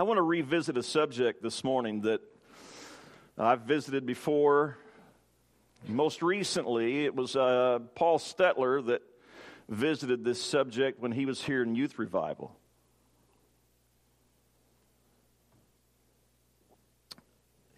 I 0.00 0.04
want 0.04 0.18
to 0.18 0.22
revisit 0.22 0.76
a 0.76 0.82
subject 0.84 1.42
this 1.42 1.64
morning 1.64 2.02
that 2.02 2.20
I've 3.36 3.62
visited 3.62 4.06
before. 4.06 4.78
Most 5.88 6.22
recently, 6.22 7.04
it 7.04 7.16
was 7.16 7.34
uh, 7.34 7.80
Paul 7.96 8.20
Stetler 8.20 8.86
that 8.86 9.02
visited 9.68 10.22
this 10.24 10.40
subject 10.40 11.00
when 11.00 11.10
he 11.10 11.26
was 11.26 11.42
here 11.42 11.64
in 11.64 11.74
Youth 11.74 11.98
Revival. 11.98 12.54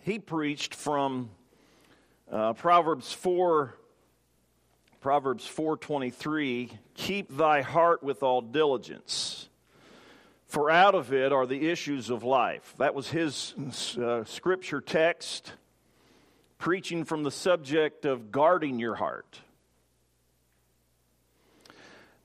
He 0.02 0.18
preached 0.18 0.75
from 0.75 1.30
uh, 2.30 2.52
Proverbs 2.52 3.14
4 3.14 3.75
Proverbs 5.00 5.46
4:23 5.46 6.71
keep 6.93 7.34
thy 7.34 7.62
heart 7.62 8.02
with 8.02 8.23
all 8.23 8.43
diligence 8.43 9.48
for 10.51 10.69
out 10.69 10.96
of 10.96 11.12
it 11.12 11.32
are 11.32 11.46
the 11.46 11.71
issues 11.71 12.11
of 12.11 12.25
life. 12.25 12.75
That 12.79 12.93
was 12.93 13.09
his 13.09 13.54
uh, 13.96 14.25
scripture 14.25 14.81
text, 14.81 15.53
preaching 16.59 17.04
from 17.04 17.23
the 17.23 17.31
subject 17.31 18.04
of 18.04 18.32
guarding 18.32 18.81
your 18.81 18.96
heart. 18.96 19.40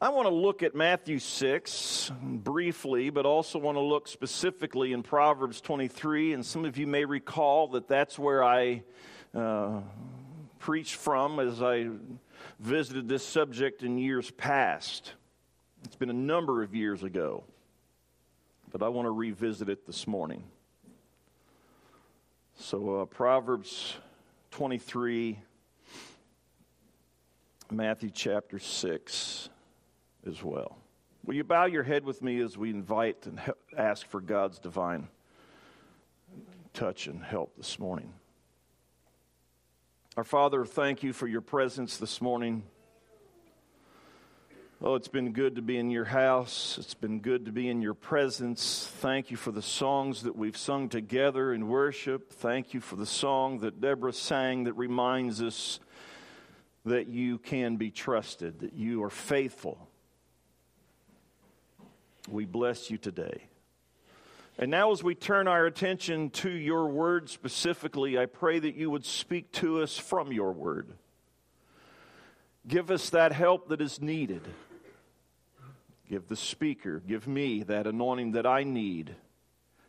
I 0.01 0.09
want 0.09 0.27
to 0.27 0.34
look 0.34 0.63
at 0.63 0.73
Matthew 0.73 1.20
6 1.20 2.11
briefly, 2.23 3.11
but 3.11 3.27
also 3.27 3.59
want 3.59 3.77
to 3.77 3.81
look 3.81 4.07
specifically 4.07 4.91
in 4.91 5.03
Proverbs 5.03 5.62
23. 5.62 6.34
And 6.34 6.43
some 6.43 6.65
of 6.65 6.77
you 6.79 6.87
may 6.87 7.05
recall 7.05 7.67
that 7.70 7.87
that's 7.87 8.17
where 8.17 8.43
I 8.43 8.81
uh, 9.35 9.81
preached 10.57 10.95
from 10.95 11.39
as 11.39 11.62
I 11.62 11.89
visited 12.59 13.07
this 13.07 13.26
subject 13.26 13.84
in 13.84 13.99
years 13.99 14.31
past. 14.31 15.13
It's 15.84 15.95
been 15.95 16.09
a 16.09 16.13
number 16.13 16.63
of 16.63 16.73
years 16.73 17.03
ago 17.03 17.43
but 18.77 18.85
I 18.85 18.89
want 18.89 19.05
to 19.05 19.11
revisit 19.11 19.70
it 19.70 19.85
this 19.85 20.05
morning. 20.05 20.43
So, 22.57 22.99
uh, 22.99 23.05
Proverbs 23.05 23.95
23, 24.51 25.40
Matthew 27.71 28.09
chapter 28.13 28.59
6 28.59 29.49
as 30.27 30.43
well. 30.43 30.77
Will 31.23 31.35
you 31.35 31.46
bow 31.46 31.68
your 31.68 31.84
head 31.84 32.03
with 32.03 32.21
me 32.21 32.41
as 32.41 32.57
we 32.57 32.70
invite 32.70 33.26
and 33.27 33.40
ask 33.77 34.05
for 34.07 34.20
God's 34.20 34.59
divine 34.59 35.07
touch 36.73 37.07
and 37.07 37.23
help 37.23 37.55
this 37.55 37.79
morning? 37.79 38.12
Our 40.18 40.26
Father, 40.26 40.65
thank 40.65 41.01
you 41.01 41.13
for 41.13 41.27
your 41.27 41.40
presence 41.40 41.96
this 41.96 42.21
morning. 42.21 42.63
Oh, 44.81 44.95
it's 44.95 45.07
been 45.07 45.31
good 45.31 45.55
to 45.55 45.62
be 45.62 45.77
in 45.77 45.90
your 45.90 46.04
house. 46.04 46.77
It's 46.77 46.93
been 46.93 47.21
good 47.21 47.45
to 47.45 47.54
be 47.54 47.70
in 47.70 47.81
your 47.81 47.93
presence. 47.93 48.91
Thank 48.98 49.31
you 49.31 49.37
for 49.37 49.54
the 49.54 49.62
songs 49.62 50.23
that 50.23 50.35
we've 50.35 50.57
sung 50.57 50.90
together 50.90 51.54
in 51.54 51.70
worship. 51.70 52.34
Thank 52.34 52.73
you 52.73 52.81
for 52.81 52.98
the 52.98 53.05
song 53.05 53.59
that 53.59 53.79
Deborah 53.79 54.12
sang 54.12 54.65
that 54.65 54.73
reminds 54.73 55.41
us 55.41 55.79
that 56.84 57.07
you 57.07 57.37
can 57.37 57.77
be 57.77 57.90
trusted, 57.90 58.59
that 58.59 58.73
you 58.73 59.01
are 59.03 59.09
faithful. 59.09 59.77
We 62.27 62.43
bless 62.43 62.91
you 62.91 62.98
today. 62.98 63.48
And 64.57 64.69
now, 64.69 64.91
as 64.91 65.01
we 65.01 65.16
turn 65.16 65.47
our 65.47 65.66
attention 65.66 66.31
to 66.31 66.50
your 66.50 66.90
word 66.90 67.29
specifically, 67.29 68.19
I 68.19 68.25
pray 68.25 68.59
that 68.59 68.75
you 68.75 68.90
would 68.91 69.06
speak 69.06 69.53
to 69.53 69.81
us 69.81 69.97
from 69.97 70.34
your 70.34 70.51
word. 70.51 70.96
Give 72.68 72.90
us 72.90 73.12
that 73.12 73.31
help 73.31 73.69
that 73.69 73.81
is 73.81 74.02
needed. 74.02 74.41
Give 76.09 76.28
the 76.28 76.35
speaker, 76.35 77.00
give 77.00 77.28
me 77.28 77.63
that 77.63 77.88
anointing 77.88 78.34
that 78.34 78.46
I 78.46 78.63
need. 78.63 79.16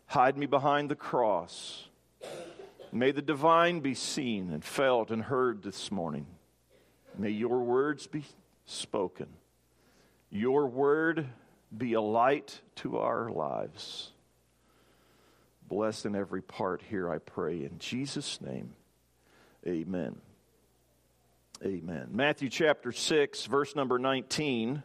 Hide 0.06 0.36
me 0.36 0.46
behind 0.46 0.90
the 0.90 0.96
cross. 0.96 1.88
May 2.92 3.10
the 3.10 3.22
divine 3.22 3.80
be 3.80 3.94
seen 3.94 4.50
and 4.52 4.64
felt 4.64 5.10
and 5.10 5.22
heard 5.22 5.62
this 5.62 5.90
morning. 5.90 6.26
May 7.18 7.30
your 7.30 7.60
words 7.60 8.06
be 8.06 8.24
spoken. 8.64 9.28
Your 10.30 10.66
word 10.66 11.26
be 11.76 11.94
a 11.94 12.00
light 12.00 12.60
to 12.76 12.98
our 12.98 13.30
lives. 13.30 14.12
Bless 15.68 16.04
in 16.04 16.14
every 16.14 16.42
part 16.42 16.82
here, 16.88 17.10
I 17.10 17.18
pray. 17.18 17.64
In 17.64 17.78
Jesus' 17.78 18.40
name, 18.40 18.74
amen. 19.66 20.16
Amen. 21.64 22.08
Matthew 22.10 22.50
chapter 22.50 22.92
6, 22.92 23.46
verse 23.46 23.74
number 23.74 23.98
19. 23.98 24.82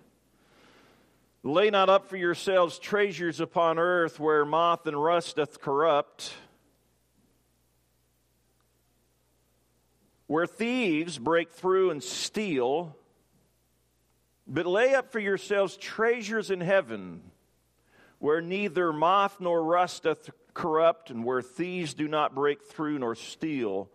Lay 1.43 1.69
not 1.69 1.89
up 1.89 2.07
for 2.07 2.15
yourselves 2.15 2.79
treasures 2.79 3.41
upon 3.41 3.77
earth 3.77 4.21
where 4.21 4.45
moth 4.45 4.87
and 4.87 5.01
rust 5.01 5.35
doth 5.35 5.59
corrupt, 5.59 6.33
where 10.27 10.47
thieves 10.47 11.17
break 11.17 11.51
through 11.51 11.89
and 11.89 12.01
steal, 12.01 12.95
but 14.47 14.65
lay 14.65 14.93
up 14.93 15.11
for 15.11 15.19
yourselves 15.19 15.75
treasures 15.75 16.51
in 16.51 16.61
heaven 16.61 17.21
where 18.19 18.39
neither 18.39 18.93
moth 18.93 19.41
nor 19.41 19.61
rust 19.61 20.03
doth 20.03 20.29
corrupt, 20.53 21.09
and 21.09 21.25
where 21.25 21.41
thieves 21.41 21.95
do 21.95 22.07
not 22.07 22.35
break 22.35 22.63
through 22.63 22.99
nor 22.99 23.15
steal. 23.15 23.89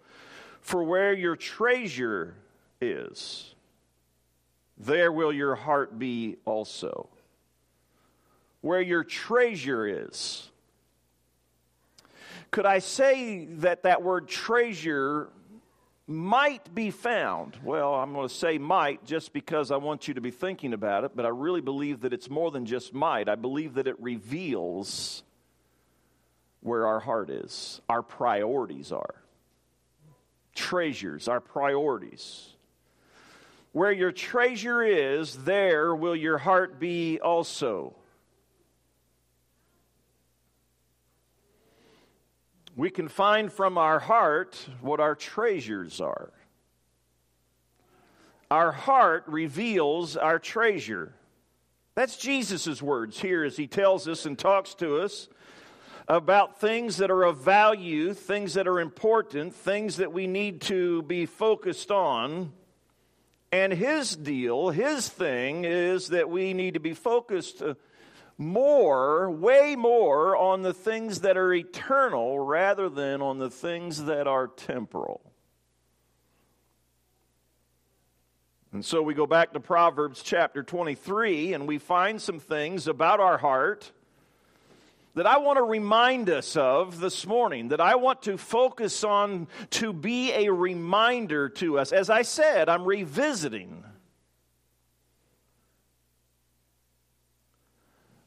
For 0.60 0.82
where 0.82 1.14
your 1.14 1.36
treasure 1.36 2.34
is, 2.80 3.54
there 4.78 5.10
will 5.10 5.32
your 5.32 5.54
heart 5.54 5.98
be 5.98 6.36
also 6.44 7.08
where 8.66 8.80
your 8.80 9.04
treasure 9.04 9.86
is. 9.86 10.50
Could 12.50 12.66
I 12.66 12.80
say 12.80 13.46
that 13.46 13.84
that 13.84 14.02
word 14.02 14.28
treasure 14.28 15.28
might 16.06 16.74
be 16.74 16.90
found? 16.90 17.56
Well, 17.62 17.94
I'm 17.94 18.12
going 18.12 18.28
to 18.28 18.34
say 18.34 18.58
might 18.58 19.04
just 19.04 19.32
because 19.32 19.70
I 19.70 19.76
want 19.76 20.08
you 20.08 20.14
to 20.14 20.20
be 20.20 20.30
thinking 20.32 20.72
about 20.72 21.04
it, 21.04 21.12
but 21.14 21.24
I 21.24 21.28
really 21.28 21.60
believe 21.60 22.00
that 22.00 22.12
it's 22.12 22.28
more 22.28 22.50
than 22.50 22.66
just 22.66 22.92
might. 22.92 23.28
I 23.28 23.36
believe 23.36 23.74
that 23.74 23.86
it 23.86 24.00
reveals 24.00 25.22
where 26.60 26.86
our 26.86 27.00
heart 27.00 27.30
is, 27.30 27.80
our 27.88 28.02
priorities 28.02 28.90
are. 28.90 29.22
Treasures, 30.56 31.28
our 31.28 31.40
priorities. 31.40 32.48
Where 33.76 33.92
your 33.92 34.10
treasure 34.10 34.82
is, 34.82 35.44
there 35.44 35.94
will 35.94 36.16
your 36.16 36.38
heart 36.38 36.80
be 36.80 37.20
also. 37.20 37.94
we 42.74 42.90
can 42.90 43.08
find 43.08 43.50
from 43.50 43.76
our 43.78 43.98
heart 43.98 44.68
what 44.80 45.00
our 45.00 45.14
treasures 45.14 46.00
are. 46.00 46.30
Our 48.50 48.72
heart 48.72 49.24
reveals 49.26 50.16
our 50.16 50.38
treasure. 50.38 51.14
That's 51.94 52.16
Jesus' 52.16 52.80
words 52.80 53.20
here 53.20 53.44
as 53.44 53.56
he 53.56 53.66
tells 53.66 54.08
us 54.08 54.24
and 54.26 54.38
talks 54.38 54.74
to 54.76 54.98
us 54.98 55.28
about 56.08 56.60
things 56.60 56.98
that 56.98 57.10
are 57.10 57.24
of 57.24 57.38
value, 57.38 58.14
things 58.14 58.54
that 58.54 58.68
are 58.68 58.80
important, 58.80 59.54
things 59.54 59.96
that 59.96 60.12
we 60.12 60.26
need 60.26 60.60
to 60.62 61.02
be 61.02 61.26
focused 61.26 61.90
on. 61.90 62.52
And 63.56 63.72
his 63.72 64.14
deal, 64.14 64.68
his 64.68 65.08
thing, 65.08 65.64
is 65.64 66.08
that 66.08 66.28
we 66.28 66.52
need 66.52 66.74
to 66.74 66.80
be 66.80 66.92
focused 66.92 67.62
uh, 67.62 67.72
more, 68.36 69.30
way 69.30 69.76
more, 69.76 70.36
on 70.36 70.60
the 70.60 70.74
things 70.74 71.22
that 71.22 71.38
are 71.38 71.54
eternal 71.54 72.38
rather 72.38 72.90
than 72.90 73.22
on 73.22 73.38
the 73.38 73.48
things 73.48 74.04
that 74.04 74.26
are 74.26 74.46
temporal. 74.46 75.32
And 78.74 78.84
so 78.84 79.00
we 79.00 79.14
go 79.14 79.26
back 79.26 79.54
to 79.54 79.60
Proverbs 79.60 80.22
chapter 80.22 80.62
23 80.62 81.54
and 81.54 81.66
we 81.66 81.78
find 81.78 82.20
some 82.20 82.40
things 82.40 82.86
about 82.86 83.20
our 83.20 83.38
heart 83.38 83.90
that 85.16 85.26
I 85.26 85.38
want 85.38 85.56
to 85.56 85.64
remind 85.64 86.30
us 86.30 86.56
of 86.56 87.00
this 87.00 87.26
morning, 87.26 87.68
that 87.68 87.80
I 87.80 87.96
want 87.96 88.22
to 88.22 88.38
focus 88.38 89.02
on 89.02 89.48
to 89.70 89.92
be 89.92 90.32
a 90.32 90.52
reminder 90.52 91.48
to 91.48 91.80
us. 91.80 91.90
As 91.90 92.08
I 92.08 92.22
said, 92.22 92.68
I'm 92.68 92.84
revisiting 92.84 93.82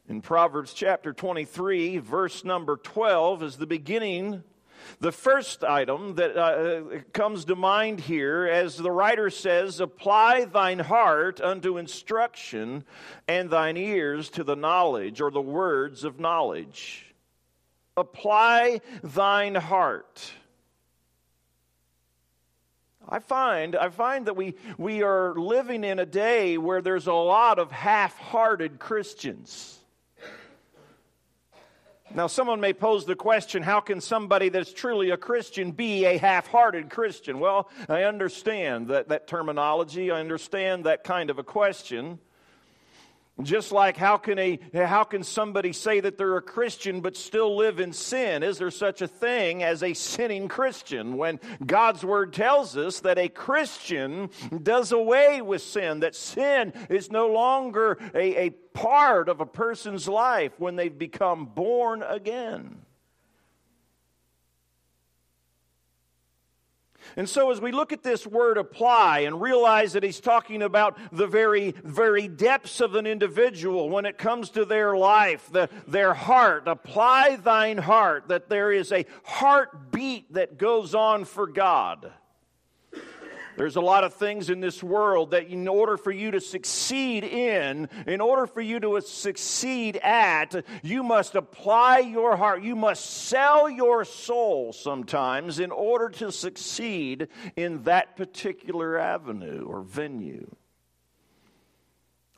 In 0.10 0.22
Proverbs 0.22 0.74
chapter 0.74 1.14
23, 1.14 2.00
verse 2.00 2.44
number 2.44 2.78
12 2.78 3.44
is 3.44 3.58
the 3.58 3.68
beginning, 3.68 4.44
the 5.00 5.12
first 5.12 5.64
item 5.64 6.16
that 6.16 6.38
uh, 6.38 7.02
comes 7.14 7.46
to 7.46 7.56
mind 7.56 8.00
here, 8.00 8.46
as 8.46 8.78
the 8.78 8.92
writer 8.92 9.30
says, 9.30 9.80
apply 9.80 10.46
thine 10.46 10.80
heart 10.80 11.42
unto 11.42 11.78
instruction 11.78 12.84
and 13.28 13.50
thine 13.50 13.78
ears 13.78 14.30
to 14.32 14.44
the 14.44 14.56
knowledge 14.56 15.22
or 15.22 15.32
the 15.32 15.42
words 15.42 16.04
of 16.04 16.20
knowledge. 16.20 17.06
Apply 17.98 18.82
thine 19.04 19.56
heart. 19.56 20.32
I 23.12 23.20
find, 23.20 23.76
I 23.76 23.90
find 23.90 24.28
that 24.28 24.36
we, 24.36 24.54
we 24.78 25.02
are 25.02 25.34
living 25.34 25.84
in 25.84 25.98
a 25.98 26.06
day 26.06 26.60
where 26.60 26.82
there's 26.82 27.08
a 27.08 27.14
lot 27.14 27.58
of 27.58 27.72
half 27.72 28.16
hearted 28.20 28.78
Christians. 28.78 29.79
Now, 32.16 32.26
someone 32.28 32.60
may 32.60 32.74
pose 32.74 33.06
the 33.06 33.16
question 33.16 33.62
how 33.62 33.80
can 33.82 34.02
somebody 34.02 34.50
that's 34.50 34.74
truly 34.74 35.12
a 35.12 35.18
Christian 35.18 35.72
be 35.72 36.06
a 36.06 36.18
half 36.18 36.48
hearted 36.48 36.90
Christian? 36.90 37.40
Well, 37.40 37.70
I 37.88 38.04
understand 38.04 38.88
that, 38.88 39.10
that 39.10 39.28
terminology, 39.28 40.10
I 40.10 40.20
understand 40.20 40.86
that 40.86 41.04
kind 41.04 41.30
of 41.30 41.38
a 41.38 41.44
question. 41.44 42.20
Just 43.42 43.72
like 43.72 43.96
how 43.96 44.18
can 44.18 44.38
a 44.38 44.60
how 44.74 45.04
can 45.04 45.24
somebody 45.24 45.72
say 45.72 46.00
that 46.02 46.18
they're 46.18 46.38
a 46.38 46.42
Christian 46.42 47.02
but 47.02 47.16
still 47.16 47.56
live 47.56 47.80
in 47.80 47.94
sin? 47.94 48.44
Is 48.44 48.58
there 48.58 48.72
such 48.72 49.02
a 49.02 49.08
thing 49.08 49.64
as 49.64 49.82
a 49.82 49.94
sinning 49.94 50.48
Christian 50.48 51.18
when 51.18 51.40
God's 51.66 52.04
word 52.04 52.34
tells 52.34 52.76
us 52.76 53.00
that 53.02 53.18
a 53.18 53.30
Christian 53.30 54.30
does 54.62 54.92
away 54.92 55.42
with 55.42 55.62
sin, 55.62 56.02
that 56.02 56.16
sin 56.16 56.74
is 56.90 57.12
no 57.12 57.28
longer 57.28 57.98
a, 58.14 58.48
a 58.48 58.50
part 58.50 59.30
of 59.30 59.40
a 59.40 59.46
person's 59.46 60.08
life 60.08 60.52
when 60.58 60.76
they've 60.76 60.98
become 60.98 61.46
born 61.46 62.04
again? 62.04 62.82
And 67.16 67.28
so, 67.28 67.52
as 67.52 67.62
we 67.62 67.72
look 67.72 67.94
at 67.94 68.04
this 68.04 68.26
word 68.26 68.58
apply 68.58 69.20
and 69.20 69.42
realize 69.42 69.94
that 69.94 70.04
he's 70.04 70.20
talking 70.20 70.62
about 70.62 70.98
the 71.12 71.28
very, 71.28 71.74
very 71.84 72.28
depths 72.28 72.82
of 72.82 72.96
an 72.96 73.06
individual 73.06 73.90
when 73.90 74.06
it 74.06 74.18
comes 74.18 74.50
to 74.52 74.66
their 74.66 74.96
life, 74.96 75.50
the, 75.52 75.70
their 75.88 76.14
heart, 76.14 76.68
apply 76.68 77.38
thine 77.38 77.78
heart, 77.78 78.28
that 78.28 78.50
there 78.50 78.72
is 78.72 78.92
a 78.92 79.06
heartbeat 79.24 80.34
that 80.34 80.58
goes 80.58 80.96
on 80.96 81.26
for 81.26 81.48
God. 81.48 82.12
There's 83.60 83.76
a 83.76 83.82
lot 83.82 84.06
of 84.06 84.14
things 84.14 84.50
in 84.50 84.62
this 84.62 84.82
world 84.82 85.32
that, 85.32 85.48
in 85.48 85.68
order 85.68 85.98
for 85.98 86.12
you 86.12 86.32
to 86.32 86.40
succeed 86.40 87.26
in, 87.26 87.90
in 88.08 88.22
order 88.22 88.48
for 88.48 88.62
you 88.62 88.80
to 88.80 89.02
succeed 89.02 89.98
at, 89.98 90.64
you 90.82 91.04
must 91.04 91.36
apply 91.36 92.00
your 92.00 92.38
heart. 92.38 92.64
You 92.64 92.78
must 92.78 93.04
sell 93.04 93.70
your 93.70 94.06
soul 94.06 94.72
sometimes 94.72 95.60
in 95.60 95.72
order 95.72 96.08
to 96.08 96.32
succeed 96.32 97.28
in 97.58 97.84
that 97.84 98.16
particular 98.16 98.98
avenue 98.98 99.66
or 99.68 99.82
venue. 99.82 100.56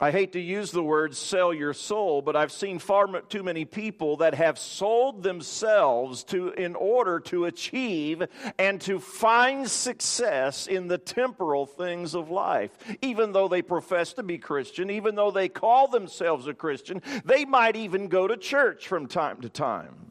I 0.02 0.10
hate 0.10 0.32
to 0.32 0.40
use 0.40 0.72
the 0.72 0.82
word 0.82 1.16
sell 1.16 1.54
your 1.54 1.74
soul, 1.74 2.24
but 2.24 2.36
I've 2.36 2.52
seen 2.52 2.80
far 2.80 3.22
too 3.22 3.44
many 3.44 3.66
people 3.66 4.18
that 4.18 4.34
have 4.34 4.58
sold 4.58 5.22
themselves 5.22 6.24
to 6.26 6.50
in 6.54 6.74
order 6.74 7.20
to 7.20 7.46
achieve 7.46 8.24
and 8.58 8.82
to 8.82 9.00
find 9.00 9.70
success 9.70 10.66
in 10.66 10.88
the 10.88 10.98
temporal 10.98 11.68
things 11.68 12.16
of 12.16 12.32
life. 12.32 12.72
Even 13.04 13.32
though 13.32 13.48
they 13.48 13.62
profess 13.62 14.14
to 14.14 14.24
be 14.24 14.40
Christian, 14.40 14.90
even 14.90 15.14
though 15.14 15.30
they 15.30 15.50
call 15.50 15.88
themselves 15.88 16.48
a 16.48 16.56
Christian, 16.56 17.04
they 17.24 17.46
might 17.46 17.76
even 17.76 18.08
go 18.08 18.28
to 18.28 18.38
church 18.38 18.88
from 18.88 19.06
time 19.06 19.42
to 19.42 19.50
time. 19.50 20.11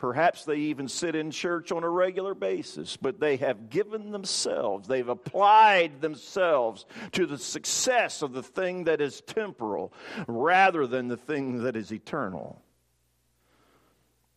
Perhaps 0.00 0.46
they 0.46 0.56
even 0.56 0.88
sit 0.88 1.14
in 1.14 1.30
church 1.30 1.70
on 1.70 1.84
a 1.84 1.88
regular 1.88 2.34
basis, 2.34 2.96
but 2.96 3.20
they 3.20 3.36
have 3.36 3.68
given 3.68 4.12
themselves, 4.12 4.88
they've 4.88 5.06
applied 5.06 6.00
themselves 6.00 6.86
to 7.12 7.26
the 7.26 7.36
success 7.36 8.22
of 8.22 8.32
the 8.32 8.42
thing 8.42 8.84
that 8.84 9.02
is 9.02 9.20
temporal 9.20 9.92
rather 10.26 10.86
than 10.86 11.08
the 11.08 11.18
thing 11.18 11.64
that 11.64 11.76
is 11.76 11.92
eternal. 11.92 12.62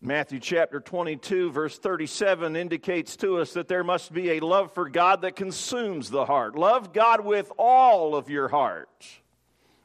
Matthew 0.01 0.41
chapter 0.41 0.81
22, 0.81 1.51
verse 1.51 1.79
37 1.79 2.57
indicates 2.57 3.15
to 3.15 3.37
us 3.37 3.53
that 3.53 3.69
there 3.69 3.85
must 3.85 4.11
be 4.11 4.31
a 4.31 4.41
love 4.41 4.73
for 4.73 4.89
God 4.89 5.21
that 5.21 5.37
consumes 5.37 6.09
the 6.09 6.25
heart. 6.25 6.57
Love 6.57 6.91
God 6.91 7.23
with 7.23 7.49
all 7.57 8.17
of 8.17 8.29
your 8.29 8.49
heart. 8.49 9.05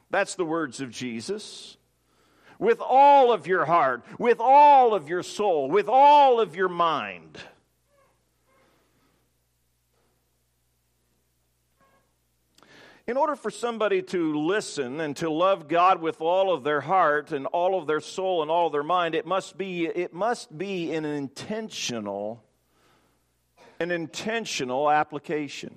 That's 0.09 0.35
the 0.35 0.43
words 0.43 0.81
of 0.81 0.91
Jesus 0.91 1.77
with 2.59 2.81
all 2.81 3.31
of 3.31 3.47
your 3.47 3.65
heart, 3.65 4.03
with 4.19 4.39
all 4.39 4.93
of 4.93 5.09
your 5.09 5.23
soul, 5.23 5.69
with 5.69 5.87
all 5.87 6.39
of 6.39 6.55
your 6.55 6.69
mind. 6.69 7.39
In 13.07 13.17
order 13.17 13.35
for 13.35 13.49
somebody 13.49 14.03
to 14.03 14.37
listen 14.37 14.99
and 14.99 15.17
to 15.17 15.31
love 15.31 15.67
God 15.67 15.99
with 15.99 16.21
all 16.21 16.53
of 16.53 16.63
their 16.63 16.81
heart 16.81 17.31
and 17.31 17.47
all 17.47 17.79
of 17.79 17.87
their 17.87 18.01
soul 18.01 18.43
and 18.43 18.51
all 18.51 18.67
of 18.67 18.71
their 18.71 18.83
mind, 18.83 19.15
it 19.15 19.25
must 19.25 19.57
be, 19.57 19.87
it 19.87 20.13
must 20.13 20.55
be 20.55 20.93
an 20.93 21.05
intentional, 21.05 22.43
an 23.79 23.89
intentional 23.89 24.91
application. 24.91 25.75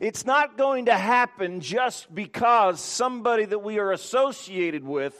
It's 0.00 0.26
not 0.26 0.58
going 0.58 0.86
to 0.86 0.96
happen 0.96 1.60
just 1.60 2.14
because 2.14 2.80
somebody 2.80 3.44
that 3.44 3.60
we 3.60 3.78
are 3.78 3.92
associated 3.92 4.84
with 4.84 5.14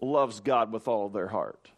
loves 0.00 0.40
God 0.40 0.72
with 0.72 0.88
all 0.88 1.06
of 1.06 1.12
their 1.12 1.28
heart. 1.28 1.70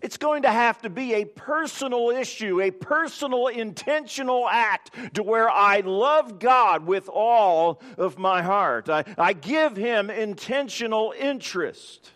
It's 0.00 0.16
going 0.16 0.42
to 0.42 0.50
have 0.50 0.80
to 0.82 0.90
be 0.90 1.14
a 1.14 1.24
personal 1.24 2.10
issue, 2.10 2.60
a 2.60 2.70
personal, 2.70 3.48
intentional 3.48 4.48
act 4.48 4.90
to 5.14 5.22
where 5.22 5.50
I 5.50 5.80
love 5.80 6.38
God 6.38 6.86
with 6.86 7.08
all 7.08 7.80
of 7.98 8.18
my 8.18 8.42
heart. 8.42 8.88
I, 8.88 9.04
I 9.18 9.32
give 9.32 9.76
Him 9.76 10.08
intentional 10.10 11.12
interest. 11.18 12.10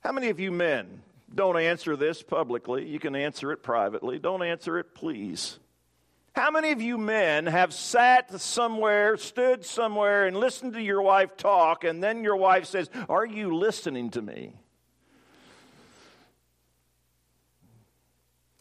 How 0.00 0.12
many 0.12 0.28
of 0.28 0.38
you 0.38 0.52
men 0.52 1.02
don't 1.34 1.58
answer 1.58 1.96
this 1.96 2.22
publicly? 2.22 2.86
You 2.86 3.00
can 3.00 3.16
answer 3.16 3.50
it 3.52 3.62
privately. 3.62 4.18
Don't 4.18 4.42
answer 4.42 4.78
it, 4.78 4.94
please. 4.94 5.58
How 6.38 6.52
many 6.52 6.70
of 6.70 6.80
you 6.80 6.98
men 6.98 7.46
have 7.46 7.74
sat 7.74 8.40
somewhere, 8.40 9.16
stood 9.16 9.64
somewhere, 9.64 10.24
and 10.24 10.36
listened 10.36 10.74
to 10.74 10.80
your 10.80 11.02
wife 11.02 11.36
talk, 11.36 11.82
and 11.82 12.00
then 12.00 12.22
your 12.22 12.36
wife 12.36 12.66
says, 12.66 12.88
Are 13.08 13.26
you 13.26 13.56
listening 13.56 14.10
to 14.10 14.22
me? 14.22 14.54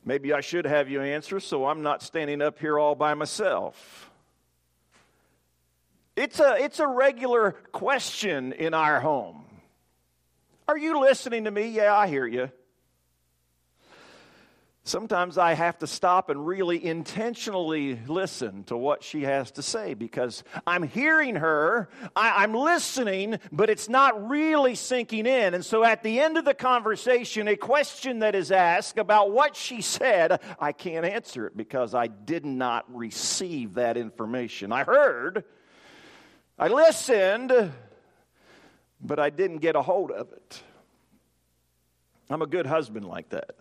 Maybe 0.04 0.34
I 0.34 0.42
should 0.42 0.66
have 0.66 0.90
you 0.90 1.02
answer 1.02 1.40
so 1.40 1.68
I'm 1.68 1.84
not 1.84 2.02
standing 2.02 2.42
up 2.42 2.58
here 2.58 2.80
all 2.80 2.96
by 2.96 3.14
myself. 3.14 4.10
It's 6.16 6.40
a, 6.40 6.56
it's 6.58 6.80
a 6.80 6.88
regular 6.88 7.52
question 7.74 8.54
in 8.54 8.74
our 8.74 9.00
home. 9.00 9.46
Are 10.68 10.80
you 10.80 11.00
listening 11.00 11.44
to 11.44 11.52
me? 11.52 11.68
Yeah, 11.68 11.96
I 11.96 12.08
hear 12.08 12.26
you. 12.26 12.50
Sometimes 14.88 15.38
I 15.38 15.54
have 15.54 15.80
to 15.80 15.88
stop 15.88 16.30
and 16.30 16.48
really 16.48 16.84
intentionally 16.84 18.00
listen 18.08 18.64
to 18.68 18.78
what 18.78 19.04
she 19.04 19.24
has 19.24 19.52
to 19.52 19.62
say 19.62 19.96
because 19.96 20.46
I'm 20.66 20.84
hearing 20.84 21.36
her, 21.36 21.90
I, 22.16 22.46
am 22.46 22.54
listening, 22.54 23.38
but 23.52 23.70
it's 23.70 23.90
not 23.90 24.30
really 24.30 24.76
sinking 24.76 25.26
in. 25.26 25.54
And 25.54 25.66
so 25.66 25.84
at 25.84 26.04
the 26.04 26.22
end 26.22 26.38
of 26.38 26.46
the 26.46 26.54
conversation, 26.54 27.50
a 27.50 27.58
question 27.58 28.20
that 28.20 28.34
is 28.34 28.50
asked 28.50 28.98
about 28.98 29.32
what 29.32 29.58
she 29.58 29.82
said, 29.82 30.40
I 30.58 30.72
can't 30.72 31.06
answer 31.06 31.46
it 31.48 31.58
because 31.58 31.94
I 31.94 32.08
did 32.08 32.46
not 32.46 32.86
receive 32.96 33.74
that 33.74 33.98
information. 33.98 34.72
I 34.72 34.86
heard, 34.86 35.44
I 36.58 36.70
listened, 36.70 37.74
but 39.02 39.20
I 39.20 39.32
didn't 39.32 39.58
get 39.58 39.76
a 39.76 39.82
hold 39.82 40.12
of 40.12 40.32
it. 40.32 40.64
I'm 42.30 42.42
a 42.42 42.48
good 42.48 42.66
husband 42.66 43.04
like 43.04 43.28
that. 43.32 43.52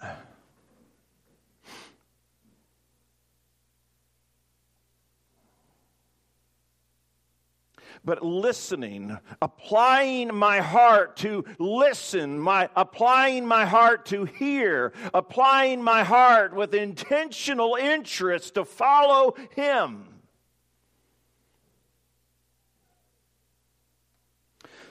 But 8.06 8.24
listening, 8.24 9.18
applying 9.42 10.32
my 10.32 10.60
heart 10.60 11.16
to 11.16 11.44
listen, 11.58 12.38
my 12.38 12.70
applying 12.76 13.44
my 13.44 13.66
heart 13.66 14.06
to 14.06 14.24
hear, 14.24 14.92
applying 15.12 15.82
my 15.82 16.04
heart 16.04 16.54
with 16.54 16.72
intentional 16.72 17.74
interest 17.74 18.54
to 18.54 18.64
follow 18.64 19.34
him. 19.56 20.04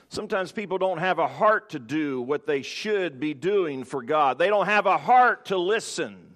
Sometimes 0.10 0.52
people 0.52 0.78
don't 0.78 1.00
have 1.00 1.18
a 1.18 1.28
heart 1.28 1.70
to 1.72 1.80
do 1.80 2.22
what 2.22 2.46
they 2.46 2.62
should 2.62 3.20
be 3.20 3.34
doing 3.34 3.86
for 3.86 4.04
God. 4.04 4.38
They 4.38 4.48
don't 4.48 4.68
have 4.68 4.86
a 4.86 4.98
heart 4.98 5.46
to 5.46 5.58
listen. 5.58 6.35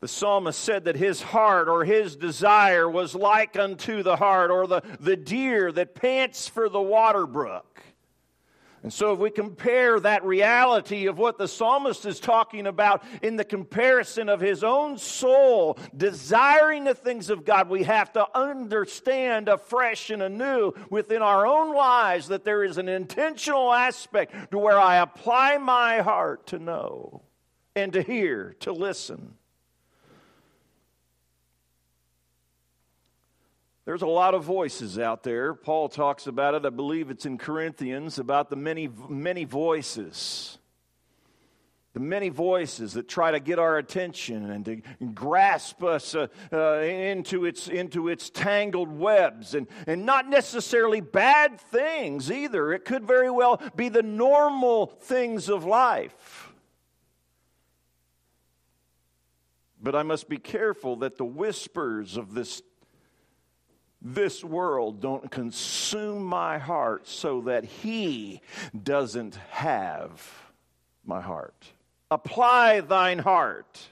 The 0.00 0.08
psalmist 0.08 0.60
said 0.60 0.84
that 0.84 0.96
his 0.96 1.20
heart 1.20 1.68
or 1.68 1.84
his 1.84 2.14
desire 2.14 2.88
was 2.88 3.16
like 3.16 3.58
unto 3.58 4.04
the 4.04 4.16
heart 4.16 4.50
or 4.50 4.66
the, 4.68 4.82
the 5.00 5.16
deer 5.16 5.72
that 5.72 5.96
pants 5.96 6.46
for 6.46 6.68
the 6.68 6.80
water 6.80 7.26
brook. 7.26 7.82
And 8.84 8.92
so, 8.92 9.12
if 9.12 9.18
we 9.18 9.30
compare 9.30 9.98
that 9.98 10.24
reality 10.24 11.06
of 11.06 11.18
what 11.18 11.36
the 11.36 11.48
psalmist 11.48 12.06
is 12.06 12.20
talking 12.20 12.68
about 12.68 13.02
in 13.22 13.34
the 13.34 13.44
comparison 13.44 14.28
of 14.28 14.40
his 14.40 14.62
own 14.62 14.98
soul 14.98 15.76
desiring 15.96 16.84
the 16.84 16.94
things 16.94 17.28
of 17.28 17.44
God, 17.44 17.68
we 17.68 17.82
have 17.82 18.12
to 18.12 18.24
understand 18.38 19.48
afresh 19.48 20.10
and 20.10 20.22
anew 20.22 20.74
within 20.90 21.22
our 21.22 21.44
own 21.44 21.74
lives 21.74 22.28
that 22.28 22.44
there 22.44 22.62
is 22.62 22.78
an 22.78 22.88
intentional 22.88 23.72
aspect 23.72 24.52
to 24.52 24.58
where 24.58 24.78
I 24.78 24.98
apply 24.98 25.58
my 25.58 25.98
heart 25.98 26.46
to 26.48 26.60
know 26.60 27.22
and 27.74 27.92
to 27.94 28.02
hear, 28.02 28.54
to 28.60 28.72
listen. 28.72 29.37
There's 33.88 34.02
a 34.02 34.06
lot 34.06 34.34
of 34.34 34.44
voices 34.44 34.98
out 34.98 35.22
there. 35.22 35.54
Paul 35.54 35.88
talks 35.88 36.26
about 36.26 36.54
it. 36.54 36.66
I 36.66 36.68
believe 36.68 37.08
it's 37.08 37.24
in 37.24 37.38
Corinthians 37.38 38.18
about 38.18 38.50
the 38.50 38.54
many, 38.54 38.86
many 39.08 39.44
voices. 39.44 40.58
The 41.94 42.00
many 42.00 42.28
voices 42.28 42.92
that 42.92 43.08
try 43.08 43.30
to 43.30 43.40
get 43.40 43.58
our 43.58 43.78
attention 43.78 44.50
and 44.50 44.62
to 44.66 44.82
grasp 45.14 45.82
us 45.82 46.14
uh, 46.14 46.26
uh, 46.52 46.80
into, 46.80 47.46
its, 47.46 47.66
into 47.66 48.08
its 48.08 48.28
tangled 48.28 48.90
webs, 48.90 49.54
and, 49.54 49.66
and 49.86 50.04
not 50.04 50.28
necessarily 50.28 51.00
bad 51.00 51.58
things 51.58 52.30
either. 52.30 52.74
It 52.74 52.84
could 52.84 53.06
very 53.06 53.30
well 53.30 53.58
be 53.74 53.88
the 53.88 54.02
normal 54.02 54.88
things 55.00 55.48
of 55.48 55.64
life. 55.64 56.52
But 59.80 59.96
I 59.96 60.02
must 60.02 60.28
be 60.28 60.36
careful 60.36 60.96
that 60.96 61.16
the 61.16 61.24
whispers 61.24 62.18
of 62.18 62.34
this 62.34 62.60
this 64.00 64.44
world 64.44 65.00
don't 65.00 65.30
consume 65.30 66.24
my 66.24 66.58
heart 66.58 67.08
so 67.08 67.42
that 67.42 67.64
he 67.64 68.40
doesn't 68.80 69.36
have 69.50 70.52
my 71.04 71.20
heart. 71.20 71.66
Apply 72.10 72.80
thine 72.80 73.18
heart. 73.18 73.88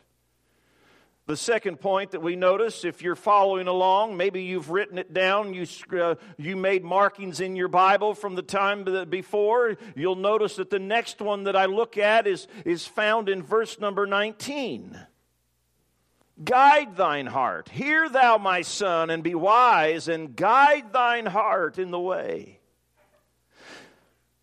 The 1.26 1.36
second 1.36 1.80
point 1.80 2.12
that 2.12 2.22
we 2.22 2.36
notice, 2.36 2.84
if 2.84 3.02
you're 3.02 3.16
following 3.16 3.66
along, 3.66 4.16
maybe 4.16 4.44
you've 4.44 4.70
written 4.70 4.96
it 4.96 5.12
down, 5.12 5.54
you, 5.54 5.66
uh, 6.00 6.14
you 6.38 6.54
made 6.54 6.84
markings 6.84 7.40
in 7.40 7.56
your 7.56 7.66
Bible 7.66 8.14
from 8.14 8.36
the 8.36 8.42
time 8.42 8.84
before, 9.10 9.76
you'll 9.96 10.14
notice 10.14 10.54
that 10.56 10.70
the 10.70 10.78
next 10.78 11.20
one 11.20 11.44
that 11.44 11.56
I 11.56 11.66
look 11.66 11.98
at 11.98 12.28
is, 12.28 12.46
is 12.64 12.86
found 12.86 13.28
in 13.28 13.42
verse 13.42 13.80
number 13.80 14.06
19. 14.06 14.96
Guide 16.42 16.96
thine 16.96 17.26
heart. 17.26 17.70
Hear 17.70 18.08
thou, 18.10 18.36
my 18.36 18.60
son, 18.60 19.08
and 19.08 19.22
be 19.22 19.34
wise, 19.34 20.06
and 20.08 20.36
guide 20.36 20.92
thine 20.92 21.26
heart 21.26 21.78
in 21.78 21.90
the 21.90 22.00
way. 22.00 22.60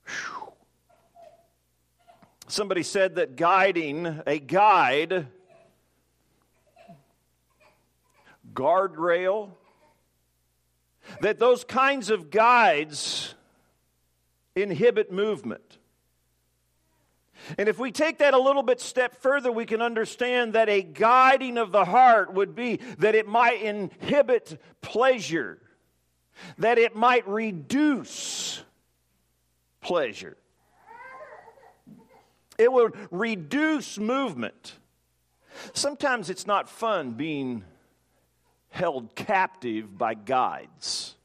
Whew. 0.05 0.53
Somebody 2.47 2.81
said 2.81 3.15
that 3.15 3.35
guiding, 3.35 4.21
a 4.25 4.39
guide, 4.39 5.27
guardrail, 8.53 9.51
that 11.21 11.38
those 11.38 11.63
kinds 11.63 12.09
of 12.09 12.31
guides 12.31 13.35
inhibit 14.55 15.12
movement. 15.12 15.77
And 17.57 17.67
if 17.67 17.79
we 17.79 17.91
take 17.91 18.19
that 18.19 18.33
a 18.33 18.39
little 18.39 18.63
bit 18.63 18.79
step 18.79 19.21
further, 19.21 19.51
we 19.51 19.65
can 19.65 19.81
understand 19.81 20.53
that 20.53 20.69
a 20.69 20.81
guiding 20.81 21.57
of 21.57 21.71
the 21.71 21.85
heart 21.85 22.33
would 22.33 22.55
be 22.55 22.79
that 23.00 23.15
it 23.15 23.27
might 23.27 23.62
inhibit 23.62 24.59
pleasure, 24.81 25.59
that 26.57 26.77
it 26.77 26.95
might 26.95 27.27
reduce 27.27 28.63
pleasure. 29.81 30.38
It 32.57 32.71
would 32.71 32.95
reduce 33.12 33.97
movement. 33.97 34.73
Sometimes 35.73 36.29
it's 36.29 36.47
not 36.47 36.69
fun 36.69 37.12
being 37.12 37.63
held 38.69 39.15
captive 39.15 39.97
by 39.97 40.13
guides. 40.13 41.15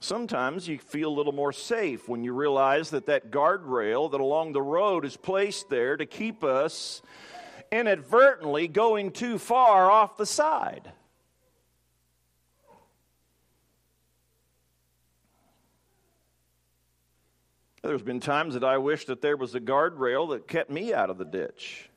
Sometimes 0.00 0.68
you 0.68 0.78
feel 0.78 1.08
a 1.08 1.16
little 1.16 1.32
more 1.32 1.52
safe 1.52 2.08
when 2.08 2.22
you 2.22 2.32
realize 2.32 2.90
that 2.90 3.06
that 3.06 3.32
guardrail 3.32 4.10
that 4.12 4.20
along 4.20 4.52
the 4.52 4.62
road 4.62 5.04
is 5.04 5.16
placed 5.16 5.68
there 5.68 5.96
to 5.96 6.06
keep 6.06 6.44
us 6.44 7.02
inadvertently 7.72 8.68
going 8.68 9.10
too 9.10 9.38
far 9.38 9.90
off 9.90 10.16
the 10.16 10.26
side. 10.26 10.92
There's 17.82 18.02
been 18.02 18.20
times 18.20 18.54
that 18.54 18.64
I 18.64 18.78
wish 18.78 19.06
that 19.06 19.20
there 19.20 19.36
was 19.36 19.54
a 19.54 19.60
guardrail 19.60 20.30
that 20.30 20.46
kept 20.46 20.70
me 20.70 20.92
out 20.92 21.10
of 21.10 21.18
the 21.18 21.24
ditch. 21.24 21.90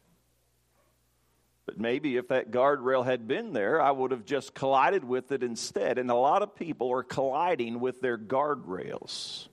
But 1.72 1.80
maybe 1.80 2.18
if 2.18 2.28
that 2.28 2.52
guardrail 2.52 3.06
had 3.06 3.30
been 3.30 3.54
there, 3.54 3.82
I 3.82 3.92
would 3.92 4.12
have 4.12 4.26
just 4.26 4.54
collided 4.54 5.06
with 5.06 5.32
it 5.32 5.42
instead. 5.42 5.98
And 6.00 6.12
a 6.12 6.16
lot 6.16 6.42
of 6.42 6.54
people 6.54 6.92
are 6.92 7.02
colliding 7.02 7.80
with 7.80 8.02
their 8.02 8.18
guardrails. 8.18 9.48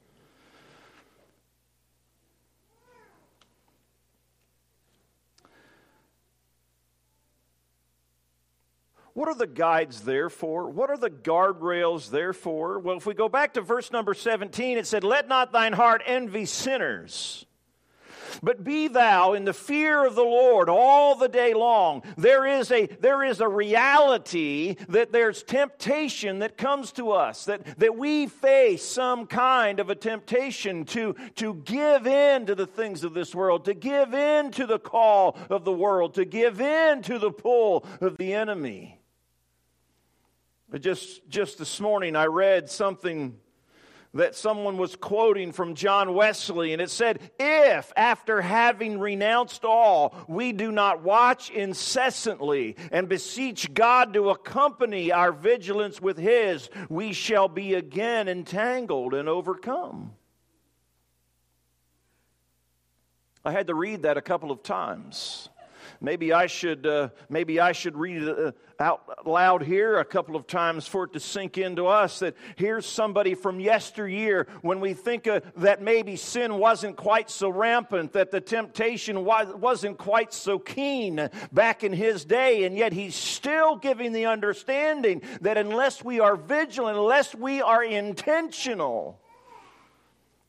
What 9.15 9.29
are 9.29 9.35
the 9.37 9.47
guides 9.47 10.01
there 10.01 10.29
for? 10.29 10.69
What 10.69 10.91
are 10.91 10.99
the 10.99 11.11
guardrails 11.11 12.11
there 12.11 12.33
for? 12.33 12.81
Well, 12.81 12.97
if 12.97 13.07
we 13.07 13.15
go 13.15 13.29
back 13.29 13.55
to 13.55 13.61
verse 13.61 13.93
number 13.93 14.15
17, 14.15 14.77
it 14.77 14.89
said, 14.89 15.05
Let 15.05 15.29
not 15.29 15.53
thine 15.53 15.73
heart 15.73 16.03
envy 16.05 16.47
sinners. 16.47 17.47
But 18.43 18.65
be 18.65 18.89
thou 18.89 19.33
in 19.33 19.45
the 19.45 19.53
fear 19.53 20.07
of 20.07 20.15
the 20.15 20.23
Lord 20.23 20.69
all 20.69 21.15
the 21.15 21.29
day 21.29 21.55
long. 21.55 22.03
There 22.17 22.47
is 22.47 22.71
a, 22.71 22.87
there 23.01 23.25
is 23.25 23.41
a 23.41 23.49
reality 23.49 24.77
that 24.89 25.13
there's 25.13 25.43
temptation 25.43 26.41
that 26.41 26.57
comes 26.57 26.93
to 26.93 27.13
us, 27.13 27.45
that, 27.47 27.79
that 27.79 27.97
we 27.97 28.27
face 28.27 28.85
some 28.85 29.27
kind 29.27 29.81
of 29.81 29.91
a 29.91 29.95
temptation 29.95 30.85
to, 30.87 31.15
to 31.37 31.55
give 31.55 32.07
in 32.07 32.47
to 32.47 32.55
the 32.55 32.67
things 32.67 33.05
of 33.05 33.15
this 33.15 33.35
world, 33.35 33.65
to 33.67 33.75
give 33.75 34.15
in 34.15 34.51
to 34.53 34.67
the 34.67 34.79
call 34.79 35.39
of 35.51 35.65
the 35.65 35.73
world, 35.73 36.15
to 36.15 36.25
give 36.25 36.61
in 36.61 37.03
to 37.03 37.19
the 37.19 37.31
pull 37.31 37.85
of 38.01 38.17
the 38.17 38.35
enemy. 38.35 39.01
But 40.71 40.83
just, 40.83 41.27
just 41.29 41.59
this 41.59 41.81
morning, 41.81 42.15
I 42.15 42.27
read 42.27 42.69
something 42.69 43.39
that 44.15 44.35
someone 44.35 44.79
was 44.79 44.97
quoting 44.97 45.53
from 45.53 45.75
John 45.75 46.15
Wesley, 46.15 46.73
and 46.73 46.81
it 46.81 46.91
said, 46.91 47.31
If, 47.39 47.93
after 47.97 48.41
having 48.41 48.99
renounced 48.99 49.65
all, 49.65 50.15
we 50.29 50.53
do 50.53 50.73
not 50.73 51.03
watch 51.03 51.51
incessantly 51.51 52.77
and 52.91 53.09
beseech 53.09 53.73
God 53.75 54.15
to 54.15 54.31
accompany 54.31 55.13
our 55.13 55.33
vigilance 55.33 56.01
with 56.01 56.17
His, 56.17 56.71
we 56.89 57.13
shall 57.13 57.49
be 57.49 57.75
again 57.75 58.29
entangled 58.29 59.15
and 59.15 59.29
overcome. 59.29 60.13
I 63.45 63.53
had 63.53 63.69
to 63.69 63.75
read 63.75 64.03
that 64.03 64.17
a 64.17 64.23
couple 64.23 64.51
of 64.51 64.63
times. 64.63 65.49
Maybe 66.01 66.33
I 66.33 66.47
should, 66.47 66.87
uh, 66.87 67.09
maybe 67.29 67.59
I 67.59 67.73
should 67.73 67.97
read 67.97 68.23
it 68.23 68.39
uh, 68.39 68.53
out 68.81 69.27
loud 69.27 69.63
here 69.63 69.99
a 69.99 70.05
couple 70.05 70.37
of 70.37 70.47
times 70.47 70.87
for 70.87 71.05
it 71.05 71.13
to 71.15 71.21
sink 71.21 71.59
into 71.59 71.87
us 71.87 72.21
that 72.21 72.37
here's 72.55 72.87
somebody 72.87 73.35
from 73.35 73.59
yesteryear 73.59 74.47
when 74.63 74.79
we 74.79 74.95
think 74.95 75.27
uh, 75.27 75.41
that 75.57 75.83
maybe 75.83 76.15
sin 76.15 76.55
wasn't 76.55 76.97
quite 76.97 77.29
so 77.29 77.49
rampant, 77.49 78.13
that 78.13 78.31
the 78.31 78.41
temptation 78.41 79.25
was, 79.25 79.53
wasn't 79.57 79.99
quite 79.99 80.33
so 80.33 80.59
keen 80.59 81.29
back 81.51 81.83
in 81.83 81.93
his 81.93 82.25
day, 82.25 82.63
and 82.63 82.77
yet 82.77 82.93
he's 82.93 83.17
still 83.17 83.75
giving 83.75 84.13
the 84.13 84.27
understanding 84.27 85.21
that 85.41 85.59
unless 85.59 86.05
we 86.05 86.21
are 86.21 86.37
vigilant, 86.37 86.97
unless 86.97 87.35
we 87.35 87.61
are 87.61 87.83
intentional, 87.83 89.21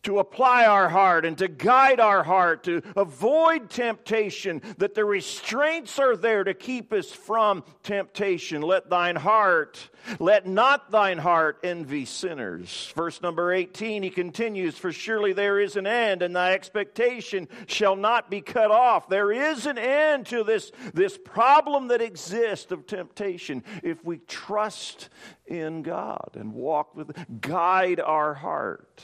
to 0.03 0.20
apply 0.20 0.65
our 0.65 0.89
heart 0.89 1.25
and 1.25 1.38
to 1.38 1.48
guide 1.48 2.00
our 2.00 2.24
heart, 2.24 2.63
to 2.63 2.82
avoid 2.96 3.70
temptation, 3.70 4.62
that 4.77 4.96
the 4.96 5.03
restraints 5.03 6.00
are 6.00 6.15
there 6.15 6.44
to 6.44 6.53
keep 6.53 6.94
us 6.94 7.12
from 7.12 7.63
temptation. 7.84 8.62
Let 8.62 8.89
thine 8.89 9.18
heart, 9.18 9.89
let 10.20 10.48
not 10.48 10.89
thine 10.89 11.18
heart 11.18 11.60
envy 11.63 12.06
sinners. 12.06 12.94
Verse 12.96 13.22
number 13.22 13.51
18, 13.51 14.03
he 14.03 14.10
continues, 14.10 14.77
For 14.77 14.94
surely 14.94 15.34
there 15.34 15.60
is 15.60 15.75
an 15.75 15.86
end, 15.86 16.22
and 16.22 16.36
thy 16.36 16.53
expectation 16.53 17.50
shall 17.68 17.98
not 17.98 18.29
be 18.29 18.39
cut 18.39 18.72
off. 18.72 19.10
There 19.10 19.32
is 19.32 19.65
an 19.65 19.77
end 19.77 20.27
to 20.27 20.44
this, 20.44 20.72
this 20.94 21.18
problem 21.18 21.89
that 21.89 22.01
exists 22.01 22.72
of 22.72 22.88
temptation 22.88 23.63
if 23.84 24.03
we 24.06 24.20
trust 24.20 25.10
in 25.46 25.82
God 25.82 26.32
and 26.36 26.53
walk 26.53 26.96
with, 26.96 27.12
guide 27.41 28.00
our 28.00 28.34
heart 28.34 29.03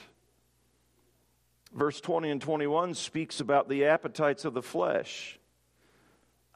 verse 1.76 2.00
20 2.02 2.30
and 2.30 2.42
21 2.42 2.94
speaks 2.96 3.42
about 3.42 3.70
the 3.70 3.86
appetites 3.86 4.46
of 4.46 4.54
the 4.54 4.62
flesh. 4.62 5.38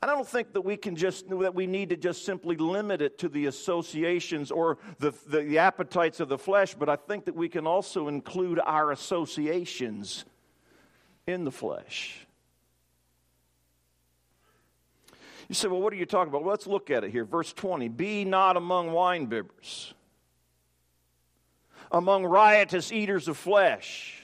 I 0.02 0.08
don't 0.08 0.28
think 0.28 0.54
that 0.54 0.62
we 0.62 0.78
can 0.78 0.96
just 0.96 1.28
that 1.28 1.54
we 1.54 1.68
need 1.68 1.90
to 1.90 1.98
just 1.98 2.24
simply 2.24 2.56
limit 2.56 3.02
it 3.02 3.18
to 3.20 3.28
the 3.28 3.48
associations 3.48 4.50
or 4.50 4.78
the, 4.98 5.12
the, 5.28 5.42
the, 5.42 5.58
appetites 5.58 6.22
of 6.22 6.30
the 6.30 6.38
flesh, 6.38 6.74
but 6.74 6.88
I 6.88 6.96
think 6.96 7.26
that 7.26 7.36
we 7.36 7.50
can 7.50 7.68
also 7.68 8.08
include 8.08 8.62
our 8.64 8.92
associations 8.92 10.24
in 11.28 11.44
the 11.44 11.52
flesh. 11.52 12.26
You 15.50 15.56
say, 15.56 15.68
well, 15.68 15.82
what 15.82 15.92
are 15.92 15.98
you 15.98 16.06
talking 16.06 16.30
about? 16.30 16.44
Well, 16.44 16.52
let's 16.52 16.68
look 16.68 16.90
at 16.90 17.04
it 17.04 17.12
here. 17.12 17.26
Verse 17.26 17.52
20 17.52 17.90
Be 17.90 18.24
not 18.24 18.56
among 18.56 18.92
winebibbers, 18.92 19.92
among 21.92 22.24
riotous 22.24 22.94
eaters 22.94 23.28
of 23.28 23.36
flesh 23.36 24.19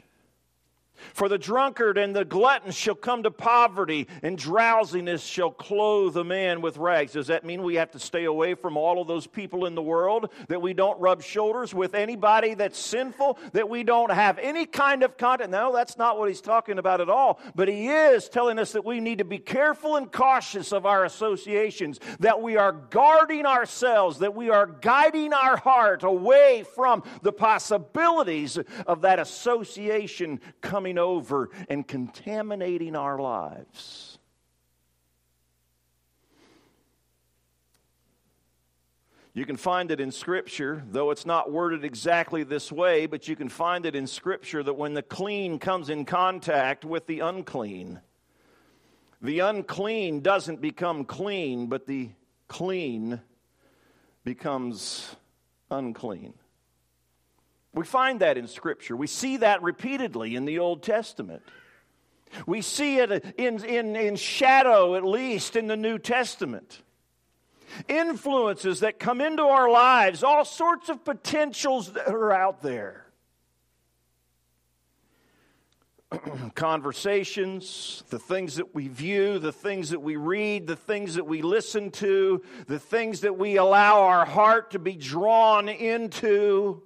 For 1.13 1.29
the 1.29 1.37
drunkard 1.37 1.97
and 1.97 2.15
the 2.15 2.25
glutton 2.25 2.71
shall 2.71 2.95
come 2.95 3.23
to 3.23 3.31
poverty, 3.31 4.07
and 4.23 4.37
drowsiness 4.37 5.23
shall 5.23 5.51
clothe 5.51 6.17
a 6.17 6.23
man 6.23 6.61
with 6.61 6.77
rags. 6.77 7.13
Does 7.13 7.27
that 7.27 7.45
mean 7.45 7.63
we 7.63 7.75
have 7.75 7.91
to 7.91 7.99
stay 7.99 8.25
away 8.25 8.55
from 8.55 8.77
all 8.77 9.01
of 9.01 9.07
those 9.07 9.27
people 9.27 9.65
in 9.65 9.75
the 9.75 9.81
world? 9.81 10.31
That 10.47 10.61
we 10.61 10.73
don't 10.73 10.99
rub 10.99 11.21
shoulders 11.21 11.73
with 11.73 11.95
anybody 11.95 12.53
that's 12.53 12.79
sinful? 12.79 13.39
That 13.53 13.69
we 13.69 13.83
don't 13.83 14.11
have 14.11 14.37
any 14.39 14.65
kind 14.65 15.03
of 15.03 15.17
contact? 15.17 15.49
No, 15.49 15.73
that's 15.73 15.97
not 15.97 16.17
what 16.17 16.29
he's 16.29 16.41
talking 16.41 16.79
about 16.79 17.01
at 17.01 17.09
all. 17.09 17.39
But 17.55 17.67
he 17.67 17.87
is 17.87 18.29
telling 18.29 18.59
us 18.59 18.71
that 18.73 18.85
we 18.85 18.99
need 18.99 19.19
to 19.19 19.25
be 19.25 19.37
careful 19.37 19.95
and 19.95 20.11
cautious 20.11 20.71
of 20.71 20.85
our 20.85 21.05
associations, 21.05 21.99
that 22.19 22.41
we 22.41 22.57
are 22.57 22.71
guarding 22.71 23.45
ourselves, 23.45 24.19
that 24.19 24.35
we 24.35 24.49
are 24.49 24.65
guiding 24.65 25.33
our 25.33 25.57
heart 25.57 26.03
away 26.03 26.65
from 26.75 27.03
the 27.21 27.31
possibilities 27.31 28.57
of 28.87 29.01
that 29.01 29.19
association 29.19 30.39
coming 30.61 30.94
over 30.97 31.49
and 31.69 31.87
contaminating 31.87 32.95
our 32.95 33.19
lives. 33.19 34.17
You 39.35 39.45
can 39.45 39.57
find 39.57 39.91
it 39.91 39.99
in 39.99 40.13
Scripture, 40.13 40.81
though 40.89 41.11
it's 41.11 41.25
not 41.25 41.51
worded 41.51 41.83
exactly 41.83 42.43
this 42.43 42.71
way, 42.71 43.05
but 43.05 43.27
you 43.27 43.35
can 43.35 43.49
find 43.49 43.85
it 43.85 43.93
in 43.93 44.07
Scripture 44.07 44.63
that 44.63 44.75
when 44.75 44.93
the 44.93 45.03
clean 45.03 45.59
comes 45.59 45.89
in 45.89 46.05
contact 46.05 46.85
with 46.85 47.05
the 47.05 47.19
unclean, 47.19 47.99
the 49.21 49.39
unclean 49.39 50.21
doesn't 50.21 50.61
become 50.61 51.03
clean, 51.03 51.67
but 51.67 51.85
the 51.85 52.11
clean 52.47 53.19
becomes 54.23 55.17
unclean. 55.69 56.33
We 57.75 57.83
find 57.83 58.21
that 58.21 58.37
in 58.37 58.47
Scripture. 58.47 58.95
We 58.95 59.07
see 59.07 59.37
that 59.37 59.61
repeatedly 59.61 60.35
in 60.35 60.45
the 60.45 60.59
Old 60.59 60.81
Testament. 60.81 61.43
We 62.47 62.61
see 62.61 62.99
it 62.99 63.11
in, 63.37 63.63
in, 63.65 63.95
in 63.97 64.15
shadow, 64.15 64.95
at 64.95 65.03
least, 65.03 65.57
in 65.57 65.67
the 65.67 65.75
New 65.75 65.99
Testament. 65.99 66.81
Influences 67.89 68.79
that 68.79 68.97
come 68.97 69.19
into 69.19 69.43
our 69.43 69.69
lives, 69.69 70.23
all 70.23 70.45
sorts 70.45 70.87
of 70.87 71.03
potentials 71.03 71.91
that 71.91 72.07
are 72.07 72.31
out 72.31 72.61
there. 72.61 73.05
Conversations, 76.55 78.03
the 78.09 78.19
things 78.19 78.55
that 78.55 78.73
we 78.73 78.87
view, 78.87 79.37
the 79.37 79.51
things 79.51 79.89
that 79.89 80.01
we 80.01 80.15
read, 80.15 80.65
the 80.65 80.77
things 80.77 81.15
that 81.15 81.25
we 81.25 81.41
listen 81.41 81.91
to, 81.91 82.41
the 82.67 82.79
things 82.79 83.21
that 83.21 83.37
we 83.37 83.57
allow 83.57 84.03
our 84.03 84.25
heart 84.25 84.71
to 84.71 84.79
be 84.79 84.95
drawn 84.95 85.67
into. 85.67 86.81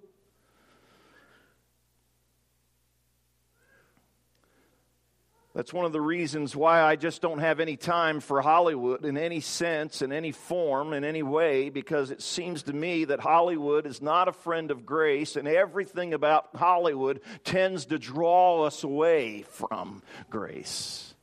That's 5.60 5.74
one 5.74 5.84
of 5.84 5.92
the 5.92 6.00
reasons 6.00 6.56
why 6.56 6.82
I 6.82 6.96
just 6.96 7.22
don't 7.22 7.40
have 7.40 7.60
any 7.60 7.76
time 7.76 8.22
for 8.22 8.42
Hollywood 8.42 9.04
in 9.04 9.18
any 9.18 9.42
sense, 9.42 10.02
in 10.02 10.14
any 10.14 10.32
form, 10.32 10.94
in 10.94 11.04
any 11.04 11.22
way, 11.22 11.70
because 11.70 12.12
it 12.12 12.22
seems 12.22 12.64
to 12.64 12.72
me 12.72 13.04
that 13.04 13.20
Hollywood 13.20 13.86
is 13.86 14.02
not 14.02 14.30
a 14.30 14.32
friend 14.32 14.72
of 14.72 14.86
grace, 14.86 15.36
and 15.36 15.50
everything 15.50 16.14
about 16.14 16.48
Hollywood 16.56 17.20
tends 17.44 17.88
to 17.88 18.00
draw 18.00 18.64
us 18.64 18.86
away 18.86 19.42
from 19.50 20.02
grace. 20.30 21.14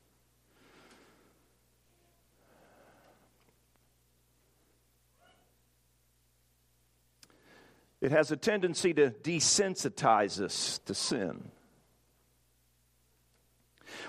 It 8.02 8.10
has 8.10 8.30
a 8.30 8.36
tendency 8.36 8.92
to 8.92 9.12
desensitize 9.12 10.42
us 10.42 10.78
to 10.84 10.92
sin. 10.92 11.52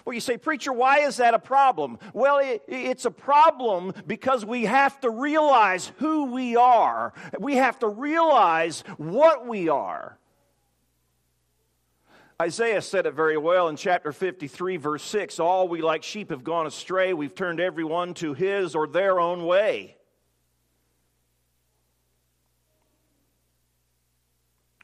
Well, 0.08 0.14
you 0.14 0.22
say, 0.22 0.38
Preacher, 0.38 0.72
why 0.72 1.00
is 1.00 1.18
that 1.18 1.34
a 1.34 1.40
problem? 1.40 2.00
Well, 2.14 2.38
it, 2.38 2.64
it's 2.70 3.04
a 3.04 3.12
problem 3.12 3.94
because 4.08 4.46
we 4.46 4.64
have 4.64 4.98
to 5.02 5.10
realize 5.10 5.92
who 5.98 6.32
we 6.32 6.56
are, 6.56 7.12
we 7.38 7.58
have 7.58 7.78
to 7.80 7.90
realize 7.90 8.86
what 8.96 9.46
we 9.46 9.68
are. 9.68 10.18
Isaiah 12.42 12.82
said 12.82 13.06
it 13.06 13.16
very 13.16 13.38
well 13.38 13.68
in 13.68 13.76
chapter 13.76 14.14
53, 14.14 14.78
verse 14.78 15.04
6 15.04 15.42
All 15.42 15.68
we 15.68 15.82
like 15.82 16.04
sheep 16.04 16.30
have 16.30 16.46
gone 16.46 16.68
astray, 16.68 17.14
we've 17.14 17.36
turned 17.36 17.60
everyone 17.60 18.13
to 18.13 18.34
his 18.34 18.76
or 18.76 18.88
their 18.88 19.20
own 19.20 19.46
way. 19.46 19.98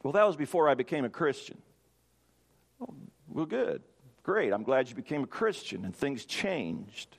Well, 0.02 0.12
that 0.12 0.26
was 0.26 0.36
before 0.36 0.68
I 0.68 0.74
became 0.74 1.06
a 1.06 1.08
Christian. 1.08 1.56
Well, 3.26 3.46
good. 3.46 3.82
Great, 4.24 4.52
I'm 4.52 4.62
glad 4.62 4.88
you 4.88 4.96
became 4.96 5.22
a 5.22 5.28
Christian 5.28 5.84
and 5.84 5.94
things 5.94 6.24
changed. 6.24 7.18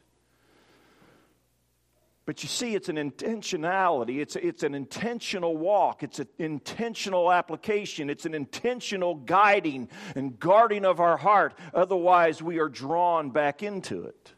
But 2.25 2.41
you 2.41 2.49
see, 2.49 2.73
it's 2.73 2.89
an 2.89 2.95
intentionality. 2.95 4.19
It's, 4.19 4.35
it's 4.35 4.63
an 4.63 4.73
intentional 4.73 5.55
walk. 5.55 6.01
It's 6.01 6.17
an 6.17 6.27
intentional 6.39 7.31
application. 7.31 8.09
It's 8.09 8.25
an 8.25 8.33
intentional 8.33 9.13
guiding 9.13 9.89
and 10.15 10.39
guarding 10.39 10.85
of 10.85 10.99
our 10.99 11.17
heart. 11.17 11.53
Otherwise, 11.75 12.41
we 12.41 12.57
are 12.57 12.69
drawn 12.69 13.29
back 13.29 13.61
into 13.61 14.05
it. 14.05 14.33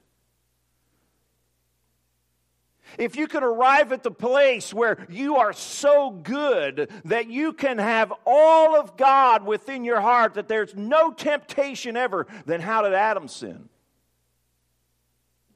If 2.97 3.15
you 3.15 3.27
could 3.27 3.43
arrive 3.43 3.91
at 3.91 4.03
the 4.03 4.11
place 4.11 4.73
where 4.73 5.05
you 5.09 5.37
are 5.37 5.53
so 5.53 6.11
good 6.11 6.89
that 7.05 7.29
you 7.29 7.53
can 7.53 7.77
have 7.77 8.13
all 8.25 8.79
of 8.79 8.97
God 8.97 9.45
within 9.45 9.83
your 9.83 10.01
heart, 10.01 10.35
that 10.35 10.47
there's 10.47 10.75
no 10.75 11.11
temptation 11.11 11.97
ever, 11.97 12.27
then 12.45 12.61
how 12.61 12.81
did 12.83 12.93
Adam 12.93 13.27
sin? 13.27 13.69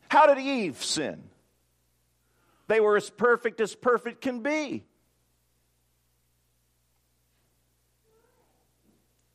How 0.10 0.28
did 0.28 0.40
Eve 0.40 0.84
sin? 0.84 1.24
They 2.68 2.80
were 2.80 2.98
as 2.98 3.10
perfect 3.10 3.62
as 3.62 3.76
perfect 3.76 4.22
can 4.22 4.42
be. 4.42 4.84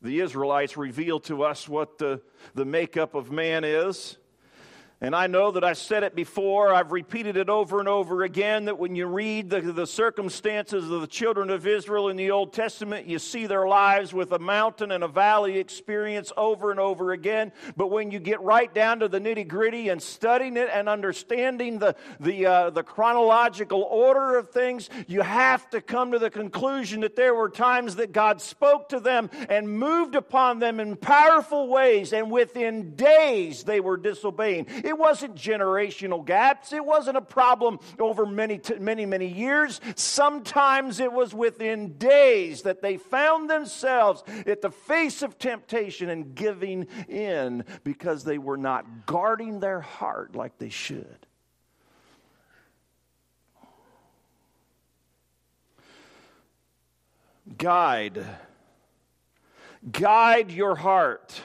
The 0.01 0.19
Israelites 0.19 0.77
reveal 0.77 1.19
to 1.21 1.43
us 1.43 1.67
what 1.67 1.97
the, 1.97 2.21
the 2.53 2.65
makeup 2.65 3.15
of 3.15 3.31
man 3.31 3.63
is. 3.63 4.17
And 4.99 5.15
I 5.15 5.27
know 5.27 5.51
that 5.51 5.63
I 5.63 5.73
said 5.73 6.01
it 6.01 6.15
before, 6.15 6.73
I've 6.73 6.91
repeated 6.91 7.37
it 7.37 7.49
over 7.49 7.79
and 7.79 7.87
over 7.87 8.23
again 8.23 8.65
that 8.65 8.79
when 8.79 8.95
you 8.95 9.05
read 9.05 9.47
the, 9.47 9.61
the 9.61 9.85
circumstances 9.85 10.89
of 10.89 11.01
the 11.01 11.07
children 11.07 11.51
of 11.51 11.67
Israel 11.67 12.09
in 12.09 12.17
the 12.17 12.31
Old 12.31 12.51
Testament, 12.51 13.05
you 13.05 13.19
see 13.19 13.45
their 13.45 13.67
lives 13.67 14.11
with 14.11 14.31
a 14.31 14.39
mountain 14.39 14.91
and 14.91 15.03
a 15.03 15.07
valley 15.07 15.59
experience 15.59 16.31
over 16.35 16.71
and 16.71 16.79
over 16.79 17.11
again. 17.11 17.51
But 17.75 17.91
when 17.91 18.09
you 18.09 18.17
get 18.17 18.41
right 18.41 18.73
down 18.73 19.01
to 19.01 19.07
the 19.07 19.19
nitty 19.19 19.47
gritty 19.47 19.89
and 19.89 20.01
studying 20.01 20.57
it 20.57 20.67
and 20.73 20.89
understanding 20.89 21.77
the, 21.77 21.95
the, 22.19 22.47
uh, 22.47 22.69
the 22.71 22.81
chronological 22.81 23.83
order 23.83 24.35
of 24.35 24.49
things, 24.49 24.89
you 25.05 25.21
have 25.21 25.69
to 25.69 25.79
come 25.79 26.13
to 26.13 26.17
the 26.17 26.31
conclusion 26.31 27.01
that 27.01 27.15
there 27.15 27.35
were 27.35 27.49
times 27.49 27.97
that 27.97 28.13
God 28.13 28.41
spoke 28.41 28.89
to 28.89 28.99
them 28.99 29.29
and 29.47 29.69
moved 29.69 30.15
upon 30.15 30.57
them 30.57 30.79
in 30.79 30.95
powerful 30.95 31.67
ways, 31.67 32.13
and 32.13 32.31
within 32.31 32.95
days 32.95 33.63
they 33.63 33.79
were 33.79 33.97
disobeying. 33.97 34.65
It 34.87 34.97
wasn't 34.97 35.35
generational 35.35 36.23
gaps. 36.23 36.71
It 36.71 36.85
wasn't 36.85 37.17
a 37.17 37.21
problem 37.21 37.79
over 37.99 38.25
many, 38.25 38.61
many, 38.79 39.05
many 39.05 39.27
years. 39.27 39.81
Sometimes 39.95 41.01
it 41.01 41.11
was 41.11 41.33
within 41.33 41.97
days 41.97 42.61
that 42.61 42.81
they 42.81 42.95
found 42.95 43.49
themselves 43.49 44.23
at 44.45 44.61
the 44.61 44.71
face 44.71 45.21
of 45.23 45.37
temptation 45.37 46.09
and 46.09 46.33
giving 46.33 46.87
in 47.09 47.65
because 47.83 48.23
they 48.23 48.37
were 48.37 48.55
not 48.55 49.05
guarding 49.05 49.59
their 49.59 49.81
heart 49.81 50.37
like 50.37 50.57
they 50.57 50.69
should. 50.69 51.27
Guide. 57.57 58.25
Guide 59.91 60.49
your 60.49 60.75
heart. 60.75 61.41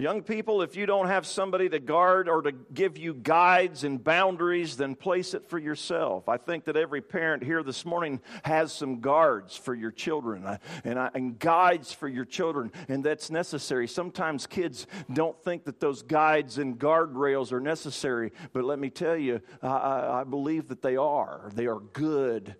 Young 0.00 0.22
people, 0.22 0.62
if 0.62 0.76
you 0.76 0.86
don't 0.86 1.08
have 1.08 1.26
somebody 1.26 1.68
to 1.68 1.80
guard 1.80 2.28
or 2.28 2.42
to 2.42 2.52
give 2.52 2.96
you 2.96 3.12
guides 3.12 3.82
and 3.82 4.02
boundaries, 4.02 4.76
then 4.76 4.94
place 4.94 5.34
it 5.34 5.50
for 5.50 5.58
yourself. 5.58 6.28
I 6.28 6.36
think 6.36 6.66
that 6.66 6.76
every 6.76 7.00
parent 7.00 7.42
here 7.42 7.64
this 7.64 7.84
morning 7.84 8.20
has 8.44 8.72
some 8.72 9.00
guards 9.00 9.56
for 9.56 9.74
your 9.74 9.90
children 9.90 10.46
uh, 10.46 10.58
and, 10.84 11.00
and 11.14 11.36
guides 11.36 11.92
for 11.92 12.06
your 12.06 12.24
children, 12.24 12.70
and 12.88 13.02
that's 13.02 13.28
necessary. 13.28 13.88
Sometimes 13.88 14.46
kids 14.46 14.86
don't 15.12 15.36
think 15.42 15.64
that 15.64 15.80
those 15.80 16.02
guides 16.02 16.58
and 16.58 16.78
guardrails 16.78 17.50
are 17.50 17.60
necessary, 17.60 18.30
but 18.52 18.62
let 18.62 18.78
me 18.78 18.90
tell 18.90 19.16
you, 19.16 19.40
I, 19.64 20.20
I 20.20 20.24
believe 20.24 20.68
that 20.68 20.80
they 20.80 20.94
are. 20.94 21.50
They 21.56 21.66
are 21.66 21.80
good 21.80 22.54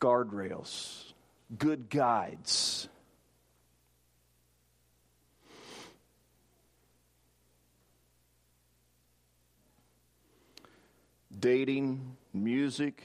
guardrails, 0.00 1.12
good 1.56 1.88
guides. 1.88 2.88
Dating, 11.40 12.16
music, 12.32 13.02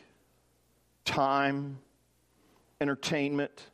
time, 1.06 1.80
entertainment, 2.82 3.68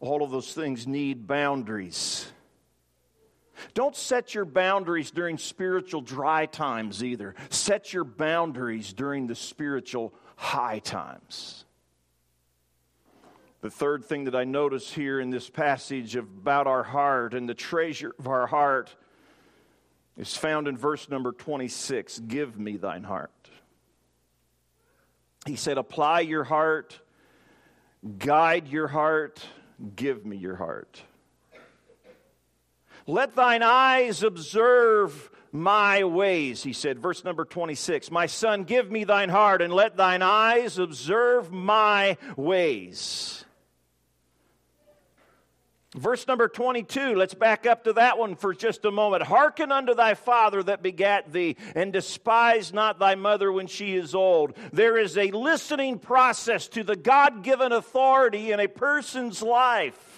all 0.00 0.22
of 0.22 0.30
those 0.30 0.52
things 0.54 0.86
need 0.86 1.26
boundaries. 1.26 2.30
Don't 3.74 3.94
set 3.94 4.34
your 4.34 4.46
boundaries 4.46 5.10
during 5.10 5.36
spiritual 5.36 6.00
dry 6.00 6.46
times 6.46 7.04
either. 7.04 7.34
Set 7.50 7.92
your 7.92 8.04
boundaries 8.04 8.92
during 8.92 9.26
the 9.26 9.34
spiritual 9.34 10.14
high 10.36 10.78
times. 10.78 11.66
The 13.60 13.70
third 13.70 14.06
thing 14.06 14.24
that 14.24 14.34
I 14.34 14.44
notice 14.44 14.90
here 14.90 15.20
in 15.20 15.28
this 15.28 15.50
passage 15.50 16.16
about 16.16 16.66
our 16.66 16.82
heart 16.82 17.34
and 17.34 17.46
the 17.46 17.54
treasure 17.54 18.14
of 18.18 18.26
our 18.26 18.46
heart 18.46 18.96
is 20.16 20.34
found 20.34 20.66
in 20.66 20.78
verse 20.78 21.10
number 21.10 21.32
26 21.32 22.20
Give 22.20 22.58
me 22.58 22.78
thine 22.78 23.02
heart. 23.02 23.30
He 25.46 25.56
said, 25.56 25.78
Apply 25.78 26.20
your 26.20 26.44
heart, 26.44 27.00
guide 28.18 28.68
your 28.68 28.88
heart, 28.88 29.40
give 29.96 30.24
me 30.24 30.36
your 30.36 30.56
heart. 30.56 31.02
Let 33.06 33.34
thine 33.34 33.62
eyes 33.62 34.22
observe 34.22 35.30
my 35.52 36.04
ways, 36.04 36.62
he 36.62 36.72
said. 36.72 37.00
Verse 37.00 37.24
number 37.24 37.44
26 37.44 38.10
My 38.10 38.26
son, 38.26 38.64
give 38.64 38.90
me 38.90 39.04
thine 39.04 39.30
heart, 39.30 39.62
and 39.62 39.72
let 39.72 39.96
thine 39.96 40.22
eyes 40.22 40.78
observe 40.78 41.50
my 41.50 42.16
ways. 42.36 43.44
Verse 45.96 46.24
number 46.28 46.46
22, 46.46 47.16
let's 47.16 47.34
back 47.34 47.66
up 47.66 47.82
to 47.82 47.94
that 47.94 48.16
one 48.16 48.36
for 48.36 48.54
just 48.54 48.84
a 48.84 48.92
moment. 48.92 49.24
Hearken 49.24 49.72
unto 49.72 49.92
thy 49.92 50.14
father 50.14 50.62
that 50.62 50.84
begat 50.84 51.32
thee, 51.32 51.56
and 51.74 51.92
despise 51.92 52.72
not 52.72 53.00
thy 53.00 53.16
mother 53.16 53.50
when 53.50 53.66
she 53.66 53.96
is 53.96 54.14
old. 54.14 54.56
There 54.72 54.96
is 54.96 55.18
a 55.18 55.32
listening 55.32 55.98
process 55.98 56.68
to 56.68 56.84
the 56.84 56.94
God 56.94 57.42
given 57.42 57.72
authority 57.72 58.52
in 58.52 58.60
a 58.60 58.68
person's 58.68 59.42
life. 59.42 60.09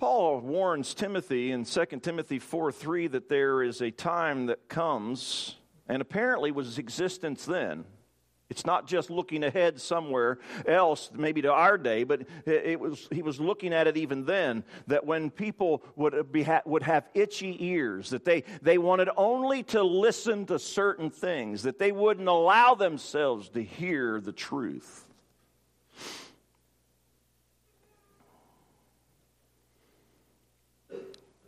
Paul 0.00 0.40
warns 0.40 0.94
Timothy 0.94 1.52
in 1.52 1.64
2 1.64 1.84
Timothy 2.00 2.38
4 2.38 2.72
3 2.72 3.08
that 3.08 3.28
there 3.28 3.62
is 3.62 3.82
a 3.82 3.90
time 3.90 4.46
that 4.46 4.66
comes, 4.66 5.56
and 5.88 6.00
apparently 6.00 6.50
was 6.50 6.78
existence 6.78 7.44
then. 7.44 7.84
It's 8.48 8.64
not 8.64 8.86
just 8.88 9.10
looking 9.10 9.44
ahead 9.44 9.78
somewhere 9.78 10.38
else, 10.66 11.10
maybe 11.12 11.42
to 11.42 11.52
our 11.52 11.76
day, 11.76 12.04
but 12.04 12.22
it 12.46 12.80
was, 12.80 13.08
he 13.12 13.20
was 13.22 13.38
looking 13.38 13.74
at 13.74 13.86
it 13.86 13.98
even 13.98 14.24
then 14.24 14.64
that 14.86 15.04
when 15.04 15.30
people 15.30 15.84
would, 15.96 16.32
be, 16.32 16.48
would 16.64 16.82
have 16.82 17.06
itchy 17.14 17.56
ears, 17.64 18.10
that 18.10 18.24
they, 18.24 18.42
they 18.62 18.78
wanted 18.78 19.10
only 19.18 19.62
to 19.64 19.82
listen 19.82 20.46
to 20.46 20.58
certain 20.58 21.10
things, 21.10 21.62
that 21.62 21.78
they 21.78 21.92
wouldn't 21.92 22.26
allow 22.26 22.74
themselves 22.74 23.50
to 23.50 23.62
hear 23.62 24.18
the 24.20 24.32
truth. 24.32 25.09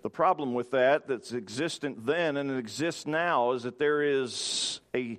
The 0.02 0.10
problem 0.10 0.52
with 0.52 0.72
that, 0.72 1.06
that's 1.06 1.32
existent 1.32 2.04
then 2.04 2.36
and 2.36 2.50
it 2.50 2.58
exists 2.58 3.06
now, 3.06 3.52
is 3.52 3.62
that 3.62 3.78
there 3.78 4.02
is 4.02 4.80
a, 4.94 5.18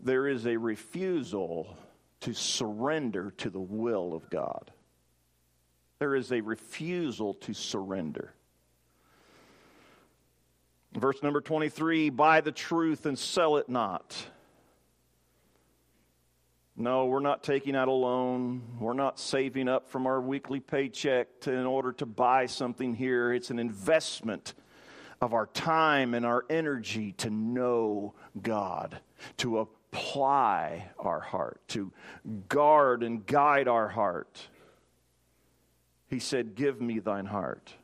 there 0.00 0.26
is 0.26 0.46
a 0.46 0.56
refusal 0.56 1.76
to 2.20 2.34
surrender 2.34 3.32
to 3.38 3.50
the 3.50 3.60
will 3.60 4.14
of 4.14 4.28
God. 4.28 4.72
There 6.00 6.16
is 6.16 6.32
a 6.32 6.40
refusal 6.40 7.34
to 7.34 7.54
surrender. 7.54 8.34
Verse 10.94 11.22
number 11.22 11.40
23 11.40 12.10
buy 12.10 12.40
the 12.40 12.52
truth 12.52 13.06
and 13.06 13.18
sell 13.18 13.56
it 13.56 13.68
not. 13.68 14.26
No, 16.82 17.06
we're 17.06 17.20
not 17.20 17.44
taking 17.44 17.76
out 17.76 17.86
a 17.86 17.92
loan. 17.92 18.60
We're 18.80 18.92
not 18.92 19.20
saving 19.20 19.68
up 19.68 19.88
from 19.88 20.04
our 20.04 20.20
weekly 20.20 20.58
paycheck 20.58 21.28
to, 21.42 21.52
in 21.52 21.64
order 21.64 21.92
to 21.92 22.06
buy 22.06 22.46
something 22.46 22.96
here. 22.96 23.32
It's 23.32 23.50
an 23.50 23.60
investment 23.60 24.54
of 25.20 25.32
our 25.32 25.46
time 25.46 26.12
and 26.12 26.26
our 26.26 26.44
energy 26.50 27.12
to 27.18 27.30
know 27.30 28.14
God, 28.42 28.98
to 29.36 29.60
apply 29.60 30.90
our 30.98 31.20
heart, 31.20 31.60
to 31.68 31.92
guard 32.48 33.04
and 33.04 33.24
guide 33.26 33.68
our 33.68 33.86
heart. 33.86 34.48
He 36.08 36.18
said, 36.18 36.56
Give 36.56 36.80
me 36.80 36.98
thine 36.98 37.26
heart. 37.26 37.74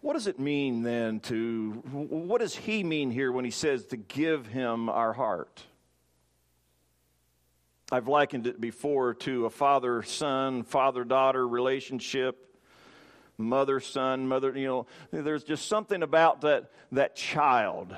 What 0.00 0.14
does 0.14 0.26
it 0.26 0.38
mean 0.38 0.82
then 0.82 1.20
to, 1.20 1.72
what 1.92 2.40
does 2.40 2.54
he 2.54 2.82
mean 2.82 3.10
here 3.10 3.30
when 3.30 3.44
he 3.44 3.50
says 3.50 3.86
to 3.86 3.96
give 3.96 4.46
him 4.46 4.88
our 4.88 5.12
heart? 5.12 5.62
I've 7.92 8.08
likened 8.08 8.46
it 8.46 8.60
before 8.60 9.14
to 9.14 9.46
a 9.46 9.50
father 9.50 10.02
son, 10.02 10.62
father 10.62 11.04
daughter 11.04 11.46
relationship, 11.46 12.56
mother 13.36 13.80
son, 13.80 14.28
mother, 14.28 14.56
you 14.56 14.66
know, 14.66 14.86
there's 15.10 15.44
just 15.44 15.66
something 15.66 16.02
about 16.02 16.42
that, 16.42 16.70
that 16.92 17.16
child 17.16 17.94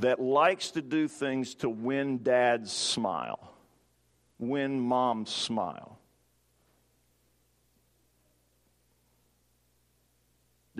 that 0.00 0.20
likes 0.20 0.72
to 0.72 0.82
do 0.82 1.08
things 1.08 1.54
to 1.56 1.70
win 1.70 2.22
dad's 2.22 2.72
smile, 2.72 3.54
win 4.38 4.80
mom's 4.80 5.30
smile. 5.30 5.99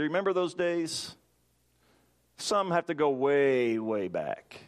Do 0.01 0.05
you 0.05 0.09
remember 0.09 0.33
those 0.33 0.55
days? 0.55 1.15
Some 2.39 2.71
have 2.71 2.87
to 2.87 2.95
go 2.95 3.11
way, 3.11 3.79
way 3.79 4.09
back. 4.09 4.59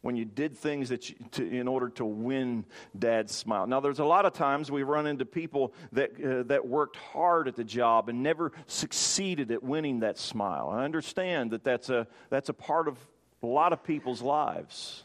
When 0.00 0.16
you 0.16 0.24
did 0.24 0.58
things 0.58 0.88
that 0.88 1.08
you, 1.08 1.14
to, 1.30 1.48
in 1.48 1.68
order 1.68 1.88
to 1.90 2.04
win 2.04 2.64
dad's 2.98 3.32
smile. 3.32 3.68
Now, 3.68 3.78
there's 3.78 4.00
a 4.00 4.04
lot 4.04 4.26
of 4.26 4.32
times 4.32 4.72
we 4.72 4.82
run 4.82 5.06
into 5.06 5.24
people 5.24 5.72
that, 5.92 6.20
uh, 6.20 6.42
that 6.48 6.66
worked 6.66 6.96
hard 6.96 7.46
at 7.46 7.54
the 7.54 7.62
job 7.62 8.08
and 8.08 8.24
never 8.24 8.50
succeeded 8.66 9.52
at 9.52 9.62
winning 9.62 10.00
that 10.00 10.18
smile. 10.18 10.70
I 10.70 10.82
understand 10.82 11.52
that 11.52 11.62
that's 11.62 11.90
a, 11.90 12.08
that's 12.30 12.48
a 12.48 12.54
part 12.54 12.88
of 12.88 12.98
a 13.40 13.46
lot 13.46 13.72
of 13.72 13.84
people's 13.84 14.20
lives. 14.20 15.04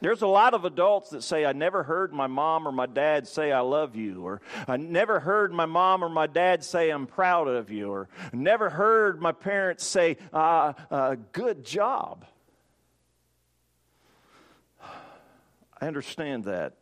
There's 0.00 0.22
a 0.22 0.26
lot 0.26 0.54
of 0.54 0.64
adults 0.64 1.10
that 1.10 1.22
say, 1.22 1.44
I 1.44 1.52
never 1.52 1.82
heard 1.82 2.12
my 2.12 2.26
mom 2.26 2.66
or 2.66 2.72
my 2.72 2.86
dad 2.86 3.28
say, 3.28 3.52
I 3.52 3.60
love 3.60 3.96
you, 3.96 4.24
or 4.24 4.40
I 4.66 4.76
never 4.76 5.20
heard 5.20 5.52
my 5.52 5.66
mom 5.66 6.02
or 6.02 6.08
my 6.08 6.26
dad 6.26 6.64
say, 6.64 6.90
I'm 6.90 7.06
proud 7.06 7.48
of 7.48 7.70
you, 7.70 7.90
or 7.90 8.08
never 8.32 8.70
heard 8.70 9.20
my 9.20 9.32
parents 9.32 9.84
say, 9.84 10.16
uh, 10.32 10.72
uh, 10.90 11.16
good 11.32 11.64
job. 11.64 12.24
I 15.80 15.86
understand 15.86 16.44
that. 16.44 16.77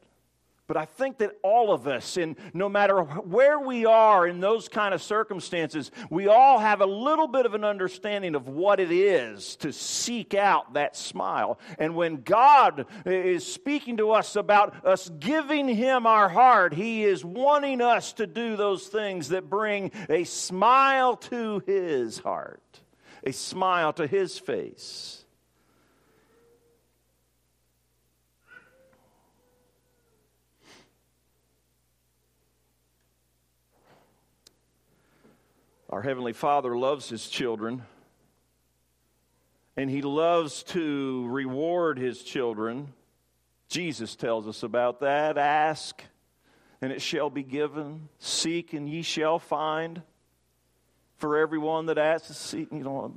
But 0.67 0.77
I 0.77 0.85
think 0.85 1.19
that 1.19 1.37
all 1.43 1.73
of 1.73 1.87
us, 1.87 2.17
in 2.17 2.37
no 2.53 2.69
matter 2.69 3.01
where 3.03 3.61
we 3.61 3.87
are 3.87 4.27
in 4.27 4.41
those 4.41 4.69
kind 4.69 4.95
of 4.95 5.01
circumstances, 5.01 5.93
we 6.11 6.27
all 6.27 6.59
have 6.59 6.81
a 6.81 6.87
little 6.87 7.29
bit 7.29 7.47
of 7.47 7.55
an 7.55 7.63
understanding 7.63 8.35
of 8.35 8.49
what 8.49 8.81
it 8.81 8.91
is 8.91 9.55
to 9.57 9.73
seek 9.73 10.35
out 10.35 10.75
that 10.75 10.97
smile. 10.97 11.61
And 11.79 11.95
when 11.95 12.23
God 12.23 12.87
is 13.05 13.47
speaking 13.47 13.99
to 13.99 14.11
us 14.11 14.35
about 14.35 14.85
us 14.85 15.09
giving 15.21 15.69
Him 15.69 16.05
our 16.05 16.29
heart, 16.29 16.75
He 16.75 17.05
is 17.05 17.25
wanting 17.25 17.81
us 17.81 18.13
to 18.15 18.27
do 18.27 18.57
those 18.57 18.89
things 18.89 19.29
that 19.29 19.49
bring 19.49 19.93
a 20.09 20.25
smile 20.25 21.17
to 21.17 21.63
His 21.65 22.19
heart, 22.19 22.81
a 23.23 23.33
smile 23.33 23.93
to 23.93 24.07
His 24.09 24.37
face. 24.37 25.26
Our 35.97 36.03
Heavenly 36.03 36.35
Father 36.35 36.77
loves 36.77 37.09
His 37.09 37.27
children, 37.27 37.83
and 39.79 39.89
He 39.89 40.03
loves 40.03 40.63
to 40.65 41.27
reward 41.29 41.99
His 41.99 42.23
children. 42.23 42.93
Jesus 43.71 44.15
tells 44.15 44.47
us 44.47 44.63
about 44.63 45.01
that. 45.01 45.39
Ask, 45.39 46.03
and 46.83 46.93
it 46.93 47.01
shall 47.01 47.31
be 47.31 47.43
given. 47.43 48.11
Seek, 48.19 48.75
and 48.75 48.87
ye 48.87 49.01
shall 49.01 49.39
find. 49.39 50.03
For 51.17 51.39
everyone 51.39 51.87
that 51.87 51.97
asks, 51.97 52.37
seek, 52.37 52.71
you 52.71 52.85
know. 52.85 53.15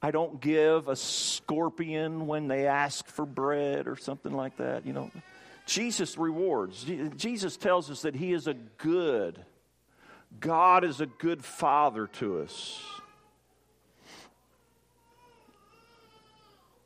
I 0.00 0.10
don't 0.12 0.40
give 0.40 0.88
a 0.88 0.96
scorpion 0.96 2.26
when 2.26 2.48
they 2.48 2.66
ask 2.66 3.06
for 3.06 3.26
bread 3.26 3.86
or 3.86 3.96
something 3.96 4.32
like 4.32 4.56
that, 4.56 4.86
you 4.86 4.94
know. 4.94 5.10
Jesus 5.66 6.16
rewards. 6.16 6.86
Jesus 7.18 7.58
tells 7.58 7.90
us 7.90 8.00
that 8.00 8.14
He 8.14 8.32
is 8.32 8.46
a 8.46 8.54
good 8.54 9.44
God 10.40 10.84
is 10.84 11.00
a 11.00 11.06
good 11.06 11.44
father 11.44 12.06
to 12.14 12.40
us. 12.40 12.82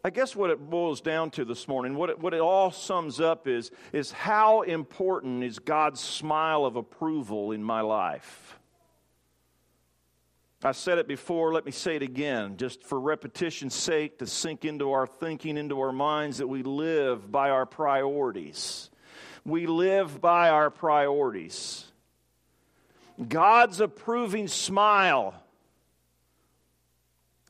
I 0.05 0.11
guess 0.11 0.35
what 0.35 0.51
it 0.51 0.59
boils 0.59 1.01
down 1.01 1.31
to 1.33 1.45
this 1.45 1.69
morning, 1.69 1.95
what 1.95 2.11
it, 2.11 2.19
what 2.19 2.35
it 2.35 2.41
all 2.41 2.73
sums 2.73 3.21
up 3.21 3.47
is, 3.47 3.71
is 3.93 4.11
how 4.11 4.63
important 4.63 5.45
is 5.45 5.61
God's 5.61 6.01
smile 6.01 6.65
of 6.65 6.75
approval 6.75 7.53
in 7.53 7.63
my 7.63 7.83
life? 7.83 8.59
I 10.65 10.73
said 10.73 10.99
it 10.99 11.09
before, 11.09 11.53
let 11.53 11.65
me 11.65 11.73
say 11.73 11.97
it 11.97 12.03
again, 12.03 12.57
just 12.57 12.83
for 12.83 12.99
repetition's 12.99 13.75
sake, 13.75 14.19
to 14.19 14.27
sink 14.27 14.65
into 14.65 14.93
our 14.93 15.07
thinking, 15.07 15.57
into 15.57 15.81
our 15.81 15.93
minds, 15.93 16.39
that 16.39 16.47
we 16.49 16.63
live 16.63 17.31
by 17.31 17.51
our 17.51 17.67
priorities. 17.67 18.91
We 19.45 19.67
live 19.67 20.21
by 20.21 20.51
our 20.51 20.71
priorities. 20.71 21.92
God's 23.29 23.81
approving 23.81 24.49
smile 24.49 25.43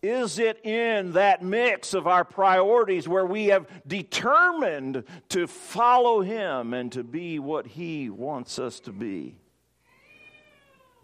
is 0.03 0.40
it 0.40 0.66
in 0.66 1.12
that 1.12 1.44
mix 1.44 1.94
of 1.94 2.09
our 2.09 2.25
priorities 2.25 3.07
where 3.07 3.25
we 3.25 3.46
have 3.46 3.68
determined 3.87 5.05
to 5.29 5.46
follow 5.46 6.22
Him 6.22 6.75
and 6.75 6.90
to 6.92 7.05
be 7.05 7.38
what 7.38 7.68
He 7.68 8.11
wants 8.11 8.59
us 8.59 8.81
to 8.81 8.92
be? 8.92 9.37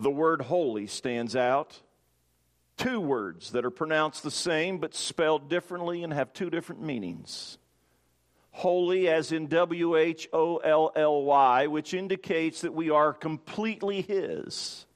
The 0.01 0.11
word 0.11 0.43
holy 0.43 0.89
stands 0.89 1.37
out. 1.37 1.81
Two 2.77 3.01
words 3.01 3.53
that 3.53 3.65
are 3.65 3.71
pronounced 3.71 4.25
the 4.25 4.31
same 4.33 4.79
but 4.79 4.95
spelled 4.95 5.49
differently 5.49 6.03
and 6.03 6.13
have 6.13 6.33
two 6.33 6.51
different 6.51 6.83
meanings. 6.83 7.59
Holy, 8.51 9.09
as 9.09 9.33
in 9.33 9.47
W 9.47 9.97
H 9.97 10.29
O 10.33 10.57
L 10.57 10.91
L 10.97 11.23
Y, 11.23 11.67
which 11.69 11.95
indicates 11.95 12.63
that 12.63 12.75
we 12.75 12.91
are 12.91 13.13
completely 13.13 14.03
His 14.03 14.87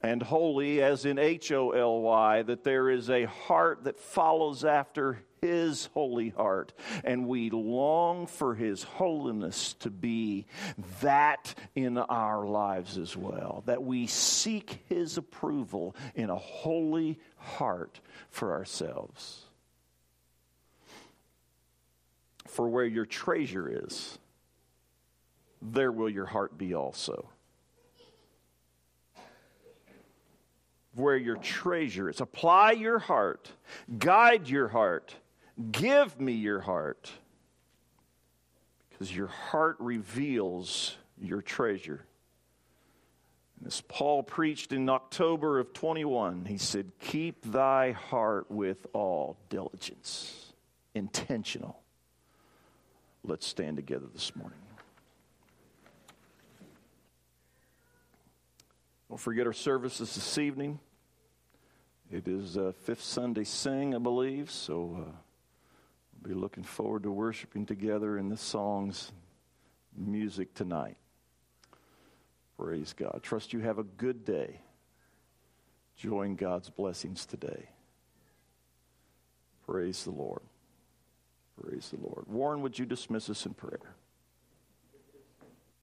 and 0.00 0.22
holy, 0.22 0.80
as 0.80 1.04
in 1.04 1.18
H 1.18 1.50
O 1.50 1.70
L 1.72 2.00
Y, 2.00 2.42
that 2.42 2.62
there 2.64 2.88
is 2.90 3.10
a 3.10 3.24
heart 3.24 3.84
that 3.84 3.98
follows 3.98 4.64
after 4.64 5.18
His 5.42 5.86
holy 5.92 6.28
heart. 6.30 6.72
And 7.04 7.26
we 7.26 7.50
long 7.50 8.26
for 8.26 8.54
His 8.54 8.84
holiness 8.84 9.74
to 9.80 9.90
be 9.90 10.46
that 11.00 11.54
in 11.74 11.98
our 11.98 12.46
lives 12.46 12.96
as 12.96 13.16
well, 13.16 13.64
that 13.66 13.82
we 13.82 14.06
seek 14.06 14.84
His 14.88 15.16
approval 15.16 15.96
in 16.14 16.30
a 16.30 16.36
holy 16.36 17.18
heart 17.36 18.00
for 18.30 18.52
ourselves. 18.52 19.47
For 22.48 22.68
where 22.68 22.84
your 22.84 23.06
treasure 23.06 23.84
is, 23.86 24.18
there 25.62 25.92
will 25.92 26.10
your 26.10 26.26
heart 26.26 26.58
be 26.58 26.74
also. 26.74 27.28
where 30.98 31.16
your 31.16 31.36
treasure 31.36 32.10
is. 32.10 32.20
Apply 32.20 32.72
your 32.72 32.98
heart, 32.98 33.52
guide 33.98 34.48
your 34.48 34.68
heart, 34.68 35.14
give 35.70 36.20
me 36.20 36.32
your 36.32 36.60
heart, 36.60 37.10
because 38.90 39.14
your 39.14 39.28
heart 39.28 39.76
reveals 39.78 40.96
your 41.20 41.40
treasure. 41.40 42.04
As 43.66 43.80
Paul 43.82 44.22
preached 44.22 44.72
in 44.72 44.88
October 44.88 45.58
of 45.58 45.72
21, 45.72 46.44
he 46.44 46.58
said, 46.58 46.92
Keep 47.00 47.50
thy 47.52 47.92
heart 47.92 48.50
with 48.50 48.86
all 48.92 49.36
diligence, 49.48 50.52
intentional. 50.94 51.80
Let's 53.28 53.46
stand 53.46 53.76
together 53.76 54.06
this 54.10 54.34
morning. 54.34 54.58
Don't 59.10 59.20
forget 59.20 59.46
our 59.46 59.52
services 59.52 60.14
this 60.14 60.38
evening. 60.38 60.78
It 62.10 62.26
is 62.26 62.56
uh, 62.56 62.72
Fifth 62.84 63.02
Sunday 63.02 63.44
Sing, 63.44 63.94
I 63.94 63.98
believe, 63.98 64.50
so 64.50 64.96
uh, 64.96 65.12
we'll 66.22 66.34
be 66.34 66.40
looking 66.40 66.62
forward 66.62 67.02
to 67.02 67.10
worshiping 67.10 67.66
together 67.66 68.16
in 68.16 68.30
the 68.30 68.36
song's 68.38 69.12
music 69.94 70.54
tonight. 70.54 70.96
Praise 72.56 72.94
God. 72.94 73.20
Trust 73.22 73.52
you 73.52 73.60
have 73.60 73.78
a 73.78 73.84
good 73.84 74.24
day. 74.24 74.58
Enjoying 75.98 76.34
God's 76.34 76.70
blessings 76.70 77.26
today. 77.26 77.68
Praise 79.66 80.04
the 80.04 80.12
Lord. 80.12 80.47
Praise 81.60 81.90
the 81.90 82.00
Lord. 82.06 82.26
Warren, 82.28 82.62
would 82.62 82.78
you 82.78 82.86
dismiss 82.86 83.28
us 83.30 83.46
in 83.46 83.54
prayer? 83.54 83.94